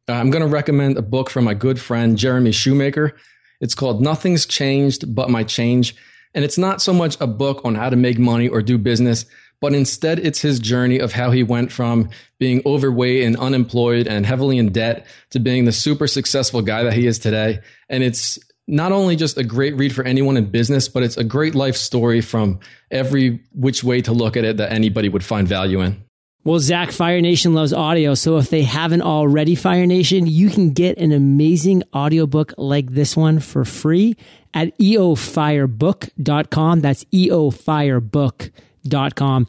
Uh, 0.10 0.14
I'm 0.14 0.32
going 0.32 0.42
to 0.42 0.48
recommend 0.48 0.98
a 0.98 1.02
book 1.02 1.30
from 1.30 1.46
my 1.46 1.54
good 1.54 1.80
friend, 1.80 2.18
Jeremy 2.18 2.52
Shoemaker. 2.52 3.16
It's 3.62 3.76
called 3.76 4.02
Nothing's 4.02 4.46
Changed 4.46 5.14
But 5.14 5.30
My 5.30 5.44
Change. 5.44 5.96
And 6.34 6.46
it's 6.46 6.58
not 6.58 6.82
so 6.82 6.94
much 6.94 7.18
a 7.20 7.28
book 7.28 7.62
on 7.64 7.76
how 7.76 7.90
to 7.90 7.96
make 7.96 8.20
money 8.20 8.48
or 8.48 8.62
do 8.62 8.78
business, 8.78 9.26
but 9.62 9.74
instead 9.74 10.20
it's 10.20 10.42
his 10.42 10.60
journey 10.60 11.00
of 11.00 11.12
how 11.12 11.32
he 11.32 11.44
went 11.44 11.72
from 11.72 12.10
being 12.38 12.62
overweight 12.66 13.24
and 13.24 13.36
unemployed 13.38 14.08
and 14.08 14.26
heavily 14.26 14.58
in 14.58 14.72
debt 14.72 15.06
to 15.32 15.40
being 15.40 15.66
the 15.66 15.72
super 15.72 16.08
successful 16.08 16.62
guy 16.62 16.84
that 16.84 16.94
he 16.94 17.08
is 17.08 17.20
today. 17.20 17.60
And 17.90 18.04
it's 18.04 18.40
not 18.68 18.92
only 18.92 19.16
just 19.16 19.38
a 19.38 19.44
great 19.44 19.76
read 19.76 19.94
for 19.94 20.04
anyone 20.04 20.38
in 20.38 20.52
business, 20.52 20.88
but 20.88 21.02
it's 21.02 21.18
a 21.18 21.24
great 21.24 21.56
life 21.56 21.76
story 21.76 22.22
from 22.22 22.60
every 22.92 23.42
which 23.52 23.84
way 23.84 24.02
to 24.02 24.14
look 24.14 24.38
at 24.38 24.46
it 24.46 24.58
that 24.58 24.72
anybody 24.72 25.10
would 25.10 25.24
find 25.24 25.48
value 25.48 25.82
in. 25.82 26.04
Well, 26.46 26.60
Zac, 26.60 26.92
Fire 26.92 27.20
Nation 27.20 27.54
loves 27.54 27.74
audio. 27.74 28.14
So 28.14 28.38
if 28.38 28.50
they 28.50 28.64
haven't 28.64 29.02
already, 29.02 29.56
Fire 29.56 29.86
Nation, 29.86 30.26
you 30.26 30.50
can 30.50 30.70
get 30.72 30.98
an 30.98 31.12
amazing 31.12 31.84
audiobook 31.94 32.54
like 32.58 32.92
this 32.92 33.18
one 33.18 33.42
for 33.42 33.66
free 33.66 34.16
at 34.54 34.78
eofirebook.com. 34.78 36.80
That's 36.80 37.04
eofirebook.com. 37.06 39.48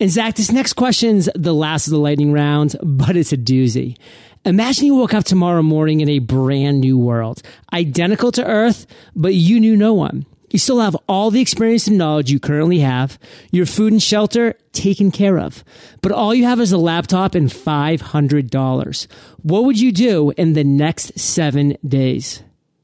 And 0.00 0.10
Zac, 0.10 0.36
this 0.36 0.50
next 0.50 0.72
question's 0.72 1.28
the 1.34 1.52
last 1.52 1.86
of 1.86 1.90
the 1.90 1.98
lightning 1.98 2.32
round, 2.32 2.74
but 2.82 3.18
it's 3.18 3.34
a 3.34 3.36
doozy. 3.36 3.98
Imagine 4.46 4.86
you 4.86 4.94
woke 4.94 5.12
up 5.12 5.24
tomorrow 5.24 5.62
morning 5.62 6.00
in 6.00 6.08
a 6.08 6.20
brand 6.20 6.80
new 6.80 6.96
world, 6.96 7.42
identical 7.74 8.32
to 8.32 8.46
Earth, 8.46 8.86
but 9.14 9.34
you 9.34 9.60
knew 9.60 9.76
no 9.76 9.92
one. 9.92 10.24
You 10.50 10.58
still 10.58 10.80
have 10.80 10.96
all 11.08 11.30
the 11.30 11.40
experience 11.40 11.86
and 11.86 11.96
knowledge 11.96 12.30
you 12.30 12.40
currently 12.40 12.80
have, 12.80 13.18
your 13.50 13.66
food 13.66 13.92
and 13.92 14.02
shelter 14.02 14.54
taken 14.72 15.10
care 15.10 15.38
of, 15.38 15.64
but 16.02 16.12
all 16.12 16.34
you 16.34 16.44
have 16.44 16.60
is 16.60 16.72
a 16.72 16.78
laptop 16.78 17.34
and 17.34 17.48
$500. 17.48 19.06
What 19.42 19.64
would 19.64 19.80
you 19.80 19.92
do 19.92 20.32
in 20.36 20.54
the 20.54 20.64
next 20.64 21.18
seven 21.18 21.76
days? 21.86 22.42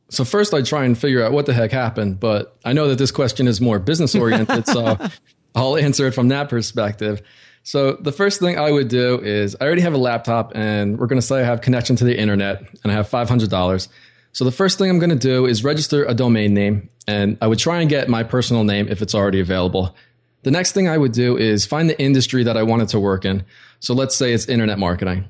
So 0.08 0.24
first 0.24 0.54
I 0.54 0.62
try 0.62 0.84
and 0.84 0.96
figure 0.96 1.22
out 1.22 1.32
what 1.32 1.46
the 1.46 1.52
heck 1.52 1.72
happened, 1.72 2.20
but 2.20 2.56
I 2.64 2.72
know 2.72 2.88
that 2.88 2.98
this 2.98 3.10
question 3.10 3.48
is 3.48 3.60
more 3.60 3.78
business 3.78 4.14
oriented, 4.14 4.66
so 4.66 4.96
I'll 5.54 5.76
answer 5.76 6.06
it 6.06 6.12
from 6.12 6.28
that 6.28 6.48
perspective. 6.48 7.22
So 7.64 7.94
the 7.94 8.12
first 8.12 8.38
thing 8.38 8.56
I 8.56 8.70
would 8.70 8.86
do 8.86 9.20
is 9.20 9.56
I 9.60 9.64
already 9.64 9.82
have 9.82 9.94
a 9.94 9.98
laptop 9.98 10.52
and 10.54 10.98
we're 11.00 11.08
going 11.08 11.20
to 11.20 11.26
say 11.26 11.40
I 11.40 11.44
have 11.44 11.62
connection 11.62 11.96
to 11.96 12.04
the 12.04 12.16
internet 12.16 12.62
and 12.84 12.92
I 12.92 12.94
have 12.94 13.10
$500. 13.10 13.88
So 14.36 14.44
the 14.44 14.52
first 14.52 14.76
thing 14.76 14.90
I'm 14.90 14.98
going 14.98 15.08
to 15.08 15.16
do 15.16 15.46
is 15.46 15.64
register 15.64 16.04
a 16.04 16.12
domain 16.12 16.52
name 16.52 16.90
and 17.08 17.38
I 17.40 17.46
would 17.46 17.58
try 17.58 17.80
and 17.80 17.88
get 17.88 18.10
my 18.10 18.22
personal 18.22 18.64
name 18.64 18.86
if 18.86 19.00
it's 19.00 19.14
already 19.14 19.40
available. 19.40 19.96
The 20.42 20.50
next 20.50 20.72
thing 20.72 20.86
I 20.86 20.98
would 20.98 21.12
do 21.12 21.38
is 21.38 21.64
find 21.64 21.88
the 21.88 21.98
industry 21.98 22.44
that 22.44 22.54
I 22.54 22.62
wanted 22.62 22.90
to 22.90 23.00
work 23.00 23.24
in. 23.24 23.46
So 23.80 23.94
let's 23.94 24.14
say 24.14 24.34
it's 24.34 24.46
internet 24.46 24.78
marketing. 24.78 25.26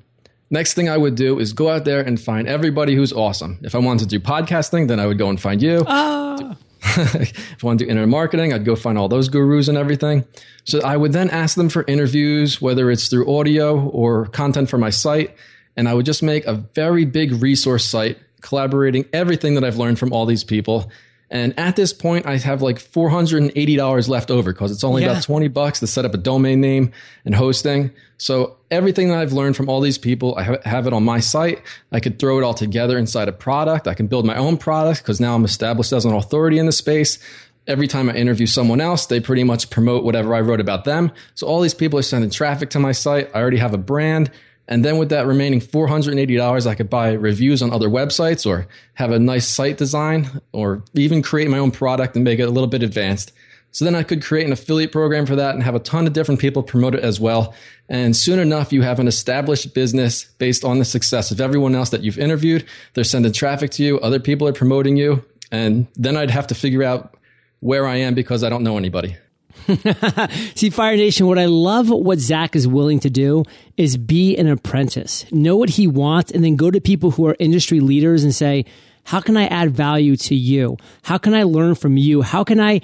Next 0.50 0.74
thing 0.74 0.88
I 0.88 0.96
would 0.96 1.14
do 1.14 1.38
is 1.38 1.52
go 1.52 1.70
out 1.70 1.84
there 1.84 2.00
and 2.00 2.20
find 2.20 2.48
everybody 2.48 2.96
who's 2.96 3.12
awesome. 3.12 3.60
If 3.62 3.76
I 3.76 3.78
wanted 3.78 4.10
to 4.10 4.18
do 4.18 4.18
podcasting, 4.18 4.88
then 4.88 4.98
I 4.98 5.06
would 5.06 5.18
go 5.18 5.30
and 5.30 5.40
find 5.40 5.62
you. 5.62 5.84
Oh. 5.86 6.56
if 6.82 7.62
I 7.62 7.64
want 7.64 7.78
to 7.78 7.84
do 7.84 7.88
internet 7.88 8.08
marketing, 8.08 8.52
I'd 8.52 8.64
go 8.64 8.74
find 8.74 8.98
all 8.98 9.08
those 9.08 9.28
gurus 9.28 9.68
and 9.68 9.78
everything. 9.78 10.24
So 10.64 10.80
I 10.82 10.96
would 10.96 11.12
then 11.12 11.30
ask 11.30 11.54
them 11.54 11.68
for 11.68 11.84
interviews, 11.86 12.60
whether 12.60 12.90
it's 12.90 13.06
through 13.06 13.32
audio 13.32 13.88
or 13.88 14.26
content 14.26 14.68
for 14.68 14.78
my 14.78 14.90
site. 14.90 15.36
And 15.76 15.88
I 15.88 15.94
would 15.94 16.06
just 16.06 16.24
make 16.24 16.44
a 16.46 16.54
very 16.54 17.04
big 17.04 17.40
resource 17.40 17.84
site 17.84 18.18
collaborating 18.46 19.04
everything 19.12 19.54
that 19.54 19.64
I've 19.64 19.76
learned 19.76 19.98
from 19.98 20.12
all 20.12 20.24
these 20.24 20.44
people. 20.44 20.90
And 21.28 21.58
at 21.58 21.74
this 21.74 21.92
point, 21.92 22.24
I 22.24 22.36
have 22.36 22.62
like 22.62 22.78
$480 22.78 24.08
left 24.08 24.30
over 24.30 24.52
because 24.52 24.70
it's 24.70 24.84
only 24.84 25.02
yeah. 25.02 25.10
about 25.10 25.24
20 25.24 25.48
bucks 25.48 25.80
to 25.80 25.86
set 25.86 26.04
up 26.04 26.14
a 26.14 26.18
domain 26.18 26.60
name 26.60 26.92
and 27.24 27.34
hosting. 27.34 27.90
So 28.16 28.56
everything 28.70 29.08
that 29.08 29.18
I've 29.18 29.32
learned 29.32 29.56
from 29.56 29.68
all 29.68 29.80
these 29.80 29.98
people, 29.98 30.36
I 30.36 30.58
have 30.64 30.86
it 30.86 30.92
on 30.92 31.04
my 31.04 31.18
site. 31.18 31.62
I 31.90 31.98
could 31.98 32.20
throw 32.20 32.38
it 32.38 32.44
all 32.44 32.54
together 32.54 32.96
inside 32.96 33.28
a 33.28 33.32
product. 33.32 33.88
I 33.88 33.94
can 33.94 34.06
build 34.06 34.24
my 34.24 34.36
own 34.36 34.56
product 34.56 35.02
because 35.02 35.20
now 35.20 35.34
I'm 35.34 35.44
established 35.44 35.92
as 35.92 36.04
an 36.04 36.12
authority 36.12 36.58
in 36.58 36.66
the 36.66 36.72
space. 36.72 37.18
Every 37.66 37.88
time 37.88 38.08
I 38.08 38.14
interview 38.14 38.46
someone 38.46 38.80
else, 38.80 39.06
they 39.06 39.18
pretty 39.18 39.42
much 39.42 39.70
promote 39.70 40.04
whatever 40.04 40.32
I 40.32 40.40
wrote 40.40 40.60
about 40.60 40.84
them. 40.84 41.10
So 41.34 41.48
all 41.48 41.60
these 41.60 41.74
people 41.74 41.98
are 41.98 42.02
sending 42.02 42.30
traffic 42.30 42.70
to 42.70 42.78
my 42.78 42.92
site. 42.92 43.28
I 43.34 43.40
already 43.40 43.56
have 43.56 43.74
a 43.74 43.78
brand. 43.78 44.30
And 44.68 44.84
then 44.84 44.98
with 44.98 45.10
that 45.10 45.26
remaining 45.26 45.60
$480, 45.60 46.66
I 46.66 46.74
could 46.74 46.90
buy 46.90 47.12
reviews 47.12 47.62
on 47.62 47.72
other 47.72 47.88
websites 47.88 48.46
or 48.46 48.66
have 48.94 49.12
a 49.12 49.18
nice 49.18 49.46
site 49.46 49.78
design 49.78 50.40
or 50.52 50.82
even 50.94 51.22
create 51.22 51.48
my 51.48 51.58
own 51.58 51.70
product 51.70 52.16
and 52.16 52.24
make 52.24 52.40
it 52.40 52.48
a 52.48 52.50
little 52.50 52.66
bit 52.66 52.82
advanced. 52.82 53.32
So 53.70 53.84
then 53.84 53.94
I 53.94 54.02
could 54.02 54.22
create 54.22 54.46
an 54.46 54.52
affiliate 54.52 54.90
program 54.90 55.26
for 55.26 55.36
that 55.36 55.54
and 55.54 55.62
have 55.62 55.74
a 55.74 55.80
ton 55.80 56.06
of 56.06 56.14
different 56.14 56.40
people 56.40 56.62
promote 56.62 56.94
it 56.94 57.04
as 57.04 57.20
well. 57.20 57.54
And 57.88 58.16
soon 58.16 58.38
enough, 58.38 58.72
you 58.72 58.82
have 58.82 58.98
an 58.98 59.06
established 59.06 59.74
business 59.74 60.24
based 60.38 60.64
on 60.64 60.78
the 60.78 60.84
success 60.84 61.30
of 61.30 61.40
everyone 61.40 61.74
else 61.74 61.90
that 61.90 62.02
you've 62.02 62.18
interviewed. 62.18 62.64
They're 62.94 63.04
sending 63.04 63.32
traffic 63.32 63.70
to 63.72 63.84
you. 63.84 64.00
Other 64.00 64.18
people 64.18 64.48
are 64.48 64.52
promoting 64.52 64.96
you. 64.96 65.22
And 65.52 65.86
then 65.94 66.16
I'd 66.16 66.30
have 66.30 66.46
to 66.46 66.54
figure 66.54 66.82
out 66.82 67.16
where 67.60 67.86
I 67.86 67.96
am 67.96 68.14
because 68.14 68.42
I 68.42 68.48
don't 68.48 68.62
know 68.62 68.78
anybody. 68.78 69.16
See, 70.54 70.70
Fire 70.70 70.96
Nation, 70.96 71.26
what 71.26 71.38
I 71.38 71.46
love 71.46 71.90
what 71.90 72.18
Zac 72.18 72.54
is 72.54 72.68
willing 72.68 73.00
to 73.00 73.10
do 73.10 73.44
is 73.76 73.96
be 73.96 74.36
an 74.36 74.46
apprentice, 74.46 75.30
know 75.32 75.56
what 75.56 75.70
he 75.70 75.86
wants, 75.86 76.30
and 76.30 76.44
then 76.44 76.56
go 76.56 76.70
to 76.70 76.80
people 76.80 77.12
who 77.12 77.26
are 77.26 77.36
industry 77.38 77.80
leaders 77.80 78.22
and 78.22 78.34
say, 78.34 78.64
How 79.04 79.20
can 79.20 79.36
I 79.36 79.46
add 79.46 79.72
value 79.72 80.16
to 80.16 80.34
you? 80.34 80.76
How 81.02 81.18
can 81.18 81.34
I 81.34 81.42
learn 81.42 81.74
from 81.74 81.96
you? 81.96 82.22
How 82.22 82.44
can 82.44 82.60
I 82.60 82.80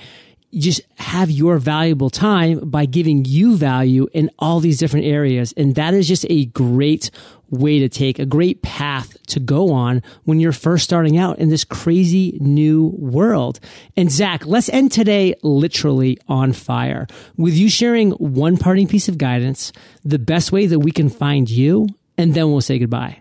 just 0.54 0.82
have 0.96 1.30
your 1.30 1.58
valuable 1.58 2.10
time 2.10 2.58
by 2.68 2.84
giving 2.84 3.24
you 3.24 3.56
value 3.56 4.06
in 4.12 4.30
all 4.38 4.60
these 4.60 4.78
different 4.78 5.06
areas. 5.06 5.52
And 5.56 5.74
that 5.76 5.94
is 5.94 6.06
just 6.06 6.26
a 6.28 6.46
great 6.46 7.10
way 7.50 7.78
to 7.78 7.88
take, 7.88 8.18
a 8.18 8.26
great 8.26 8.62
path 8.62 9.16
to 9.26 9.38
go 9.38 9.72
on 9.72 10.02
when 10.24 10.40
you're 10.40 10.52
first 10.52 10.84
starting 10.84 11.18
out 11.18 11.38
in 11.38 11.50
this 11.50 11.64
crazy 11.64 12.38
new 12.40 12.94
world. 12.98 13.60
And 13.96 14.10
Zac, 14.10 14.46
let's 14.46 14.68
end 14.70 14.90
today 14.90 15.34
literally 15.42 16.18
on 16.28 16.52
fire 16.52 17.06
with 17.36 17.54
you 17.54 17.68
sharing 17.68 18.12
one 18.12 18.56
parting 18.56 18.88
piece 18.88 19.08
of 19.08 19.18
guidance, 19.18 19.72
the 20.02 20.18
best 20.18 20.50
way 20.50 20.66
that 20.66 20.80
we 20.80 20.90
can 20.90 21.10
find 21.10 21.48
you, 21.48 21.88
and 22.16 22.34
then 22.34 22.50
we'll 22.50 22.62
say 22.62 22.78
goodbye. 22.78 23.20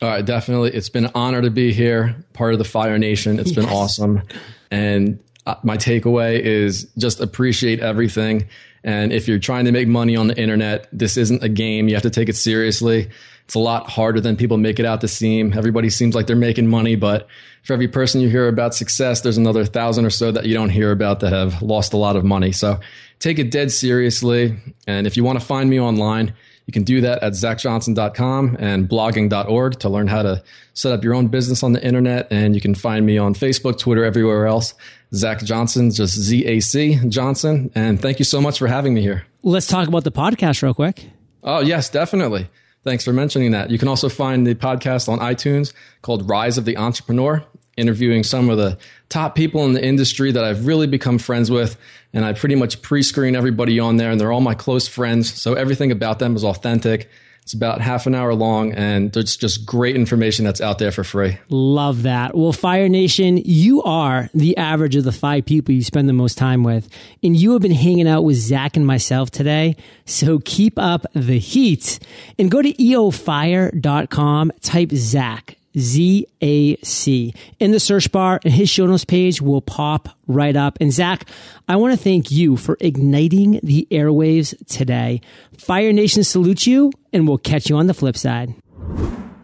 All 0.00 0.08
right, 0.08 0.24
definitely. 0.24 0.70
It's 0.70 0.88
been 0.88 1.06
an 1.06 1.12
honor 1.14 1.42
to 1.42 1.50
be 1.50 1.72
here, 1.72 2.16
part 2.32 2.52
of 2.52 2.58
the 2.58 2.64
Fire 2.64 2.98
Nation. 2.98 3.38
It's 3.40 3.50
yes. 3.50 3.56
been 3.56 3.74
awesome. 3.74 4.22
And 4.70 5.18
Uh, 5.48 5.54
my 5.62 5.78
takeaway 5.78 6.38
is 6.38 6.84
just 6.98 7.20
appreciate 7.20 7.80
everything. 7.80 8.46
And 8.84 9.14
if 9.14 9.26
you're 9.26 9.38
trying 9.38 9.64
to 9.64 9.72
make 9.72 9.88
money 9.88 10.14
on 10.14 10.26
the 10.26 10.38
internet, 10.38 10.86
this 10.92 11.16
isn't 11.16 11.42
a 11.42 11.48
game. 11.48 11.88
You 11.88 11.94
have 11.94 12.02
to 12.02 12.10
take 12.10 12.28
it 12.28 12.36
seriously. 12.36 13.08
It's 13.46 13.54
a 13.54 13.58
lot 13.58 13.88
harder 13.88 14.20
than 14.20 14.36
people 14.36 14.58
make 14.58 14.78
it 14.78 14.84
out 14.84 15.00
to 15.00 15.08
seem. 15.08 15.54
Everybody 15.54 15.88
seems 15.88 16.14
like 16.14 16.26
they're 16.26 16.36
making 16.36 16.66
money, 16.66 16.96
but 16.96 17.28
for 17.62 17.72
every 17.72 17.88
person 17.88 18.20
you 18.20 18.28
hear 18.28 18.46
about 18.46 18.74
success, 18.74 19.22
there's 19.22 19.38
another 19.38 19.64
thousand 19.64 20.04
or 20.04 20.10
so 20.10 20.30
that 20.32 20.44
you 20.44 20.52
don't 20.52 20.68
hear 20.68 20.92
about 20.92 21.20
that 21.20 21.32
have 21.32 21.62
lost 21.62 21.94
a 21.94 21.96
lot 21.96 22.14
of 22.14 22.24
money. 22.24 22.52
So 22.52 22.78
take 23.18 23.38
it 23.38 23.50
dead 23.50 23.72
seriously. 23.72 24.54
And 24.86 25.06
if 25.06 25.16
you 25.16 25.24
want 25.24 25.40
to 25.40 25.46
find 25.46 25.70
me 25.70 25.80
online, 25.80 26.34
you 26.66 26.72
can 26.72 26.84
do 26.84 27.00
that 27.00 27.22
at 27.22 27.32
zacjohnson.com 27.32 28.58
and 28.60 28.86
blogging.org 28.86 29.78
to 29.80 29.88
learn 29.88 30.08
how 30.08 30.22
to 30.22 30.42
set 30.74 30.92
up 30.92 31.02
your 31.02 31.14
own 31.14 31.28
business 31.28 31.62
on 31.62 31.72
the 31.72 31.82
internet. 31.82 32.28
And 32.30 32.54
you 32.54 32.60
can 32.60 32.74
find 32.74 33.06
me 33.06 33.16
on 33.16 33.32
Facebook, 33.32 33.78
Twitter, 33.78 34.04
everywhere 34.04 34.46
else. 34.46 34.74
Zac 35.14 35.42
Johnson, 35.42 35.90
just 35.90 36.14
Z 36.14 36.44
A 36.46 36.60
C 36.60 37.00
Johnson. 37.08 37.70
And 37.74 38.00
thank 38.00 38.18
you 38.18 38.24
so 38.24 38.40
much 38.40 38.58
for 38.58 38.66
having 38.66 38.94
me 38.94 39.00
here. 39.00 39.24
Let's 39.42 39.66
talk 39.66 39.88
about 39.88 40.04
the 40.04 40.12
podcast 40.12 40.62
real 40.62 40.74
quick. 40.74 41.06
Oh, 41.42 41.60
yes, 41.60 41.88
definitely. 41.88 42.48
Thanks 42.84 43.04
for 43.04 43.12
mentioning 43.12 43.52
that. 43.52 43.70
You 43.70 43.78
can 43.78 43.88
also 43.88 44.08
find 44.08 44.46
the 44.46 44.54
podcast 44.54 45.08
on 45.08 45.18
iTunes 45.18 45.72
called 46.02 46.28
Rise 46.28 46.58
of 46.58 46.64
the 46.64 46.76
Entrepreneur, 46.76 47.44
interviewing 47.76 48.22
some 48.22 48.50
of 48.50 48.56
the 48.56 48.78
top 49.08 49.34
people 49.34 49.64
in 49.64 49.72
the 49.72 49.84
industry 49.84 50.32
that 50.32 50.44
I've 50.44 50.66
really 50.66 50.86
become 50.86 51.18
friends 51.18 51.50
with. 51.50 51.76
And 52.12 52.24
I 52.24 52.32
pretty 52.32 52.54
much 52.54 52.82
pre 52.82 53.02
screen 53.02 53.36
everybody 53.36 53.78
on 53.78 53.96
there, 53.96 54.10
and 54.10 54.20
they're 54.20 54.32
all 54.32 54.40
my 54.40 54.54
close 54.54 54.88
friends. 54.88 55.32
So 55.32 55.54
everything 55.54 55.92
about 55.92 56.18
them 56.18 56.36
is 56.36 56.44
authentic. 56.44 57.08
It's 57.48 57.54
about 57.54 57.80
half 57.80 58.06
an 58.06 58.14
hour 58.14 58.34
long, 58.34 58.72
and 58.74 59.10
there's 59.10 59.34
just 59.34 59.64
great 59.64 59.96
information 59.96 60.44
that's 60.44 60.60
out 60.60 60.78
there 60.78 60.92
for 60.92 61.02
free. 61.02 61.38
Love 61.48 62.02
that. 62.02 62.36
Well, 62.36 62.52
Fire 62.52 62.90
Nation, 62.90 63.38
you 63.38 63.82
are 63.84 64.28
the 64.34 64.54
average 64.58 64.96
of 64.96 65.04
the 65.04 65.12
five 65.12 65.46
people 65.46 65.74
you 65.74 65.82
spend 65.82 66.10
the 66.10 66.12
most 66.12 66.36
time 66.36 66.62
with. 66.62 66.90
And 67.22 67.34
you 67.34 67.54
have 67.54 67.62
been 67.62 67.72
hanging 67.72 68.06
out 68.06 68.24
with 68.24 68.36
Zac 68.36 68.76
and 68.76 68.86
myself 68.86 69.30
today. 69.30 69.76
So 70.04 70.40
keep 70.44 70.78
up 70.78 71.06
the 71.14 71.38
heat 71.38 72.00
and 72.38 72.50
go 72.50 72.60
to 72.60 72.70
eofire.com, 72.74 74.52
type 74.60 74.90
Zach. 74.92 75.57
Z-A-C 75.78 77.34
in 77.58 77.70
the 77.70 77.80
search 77.80 78.10
bar 78.12 78.40
and 78.44 78.52
his 78.52 78.68
show 78.68 78.86
notes 78.86 79.04
page 79.04 79.40
will 79.40 79.62
pop 79.62 80.08
right 80.26 80.56
up. 80.56 80.78
And 80.80 80.92
Zac, 80.92 81.28
I 81.68 81.76
want 81.76 81.96
to 81.96 82.02
thank 82.02 82.30
you 82.30 82.56
for 82.56 82.76
igniting 82.80 83.60
the 83.62 83.86
airwaves 83.90 84.54
today. 84.66 85.20
Fire 85.56 85.92
Nation 85.92 86.24
salutes 86.24 86.66
you 86.66 86.92
and 87.12 87.26
we'll 87.26 87.38
catch 87.38 87.68
you 87.68 87.76
on 87.76 87.86
the 87.86 87.94
flip 87.94 88.16
side. 88.16 88.54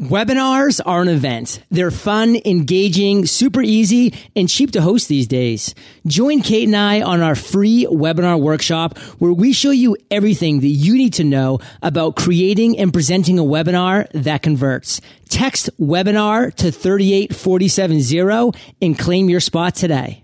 Webinars 0.05 0.83
are 0.85 1.01
an 1.01 1.09
event. 1.09 1.63
They're 1.71 1.91
fun, 1.91 2.37
engaging, 2.45 3.25
super 3.25 3.63
easy, 3.63 4.13
and 4.37 4.51
cheap 4.51 4.73
to 4.73 4.83
host 4.83 5.09
these 5.09 5.27
days. 5.27 5.75
Join 6.07 6.43
Kate 6.43 6.67
and 6.67 6.77
I 6.77 7.01
on 7.01 7.23
our 7.23 7.35
free 7.35 7.87
webinar 7.91 8.39
workshop 8.39 8.99
where 9.19 9.33
we 9.33 9.55
show 9.55 9.71
you 9.71 9.97
everything 10.11 10.61
that 10.61 10.67
you 10.67 10.95
need 10.95 11.15
to 11.15 11.25
know 11.25 11.61
about 11.81 12.17
creating 12.17 12.79
and 12.79 12.93
presenting 12.93 13.39
a 13.39 13.45
webinar 13.45 14.07
that 14.13 14.43
converts. 14.43 15.01
Text 15.31 15.71
webinar 15.81 16.55
to 16.57 16.71
38470 16.71 18.61
and 18.83 18.99
claim 18.99 19.31
your 19.31 19.41
spot 19.41 19.75
today. 19.75 20.24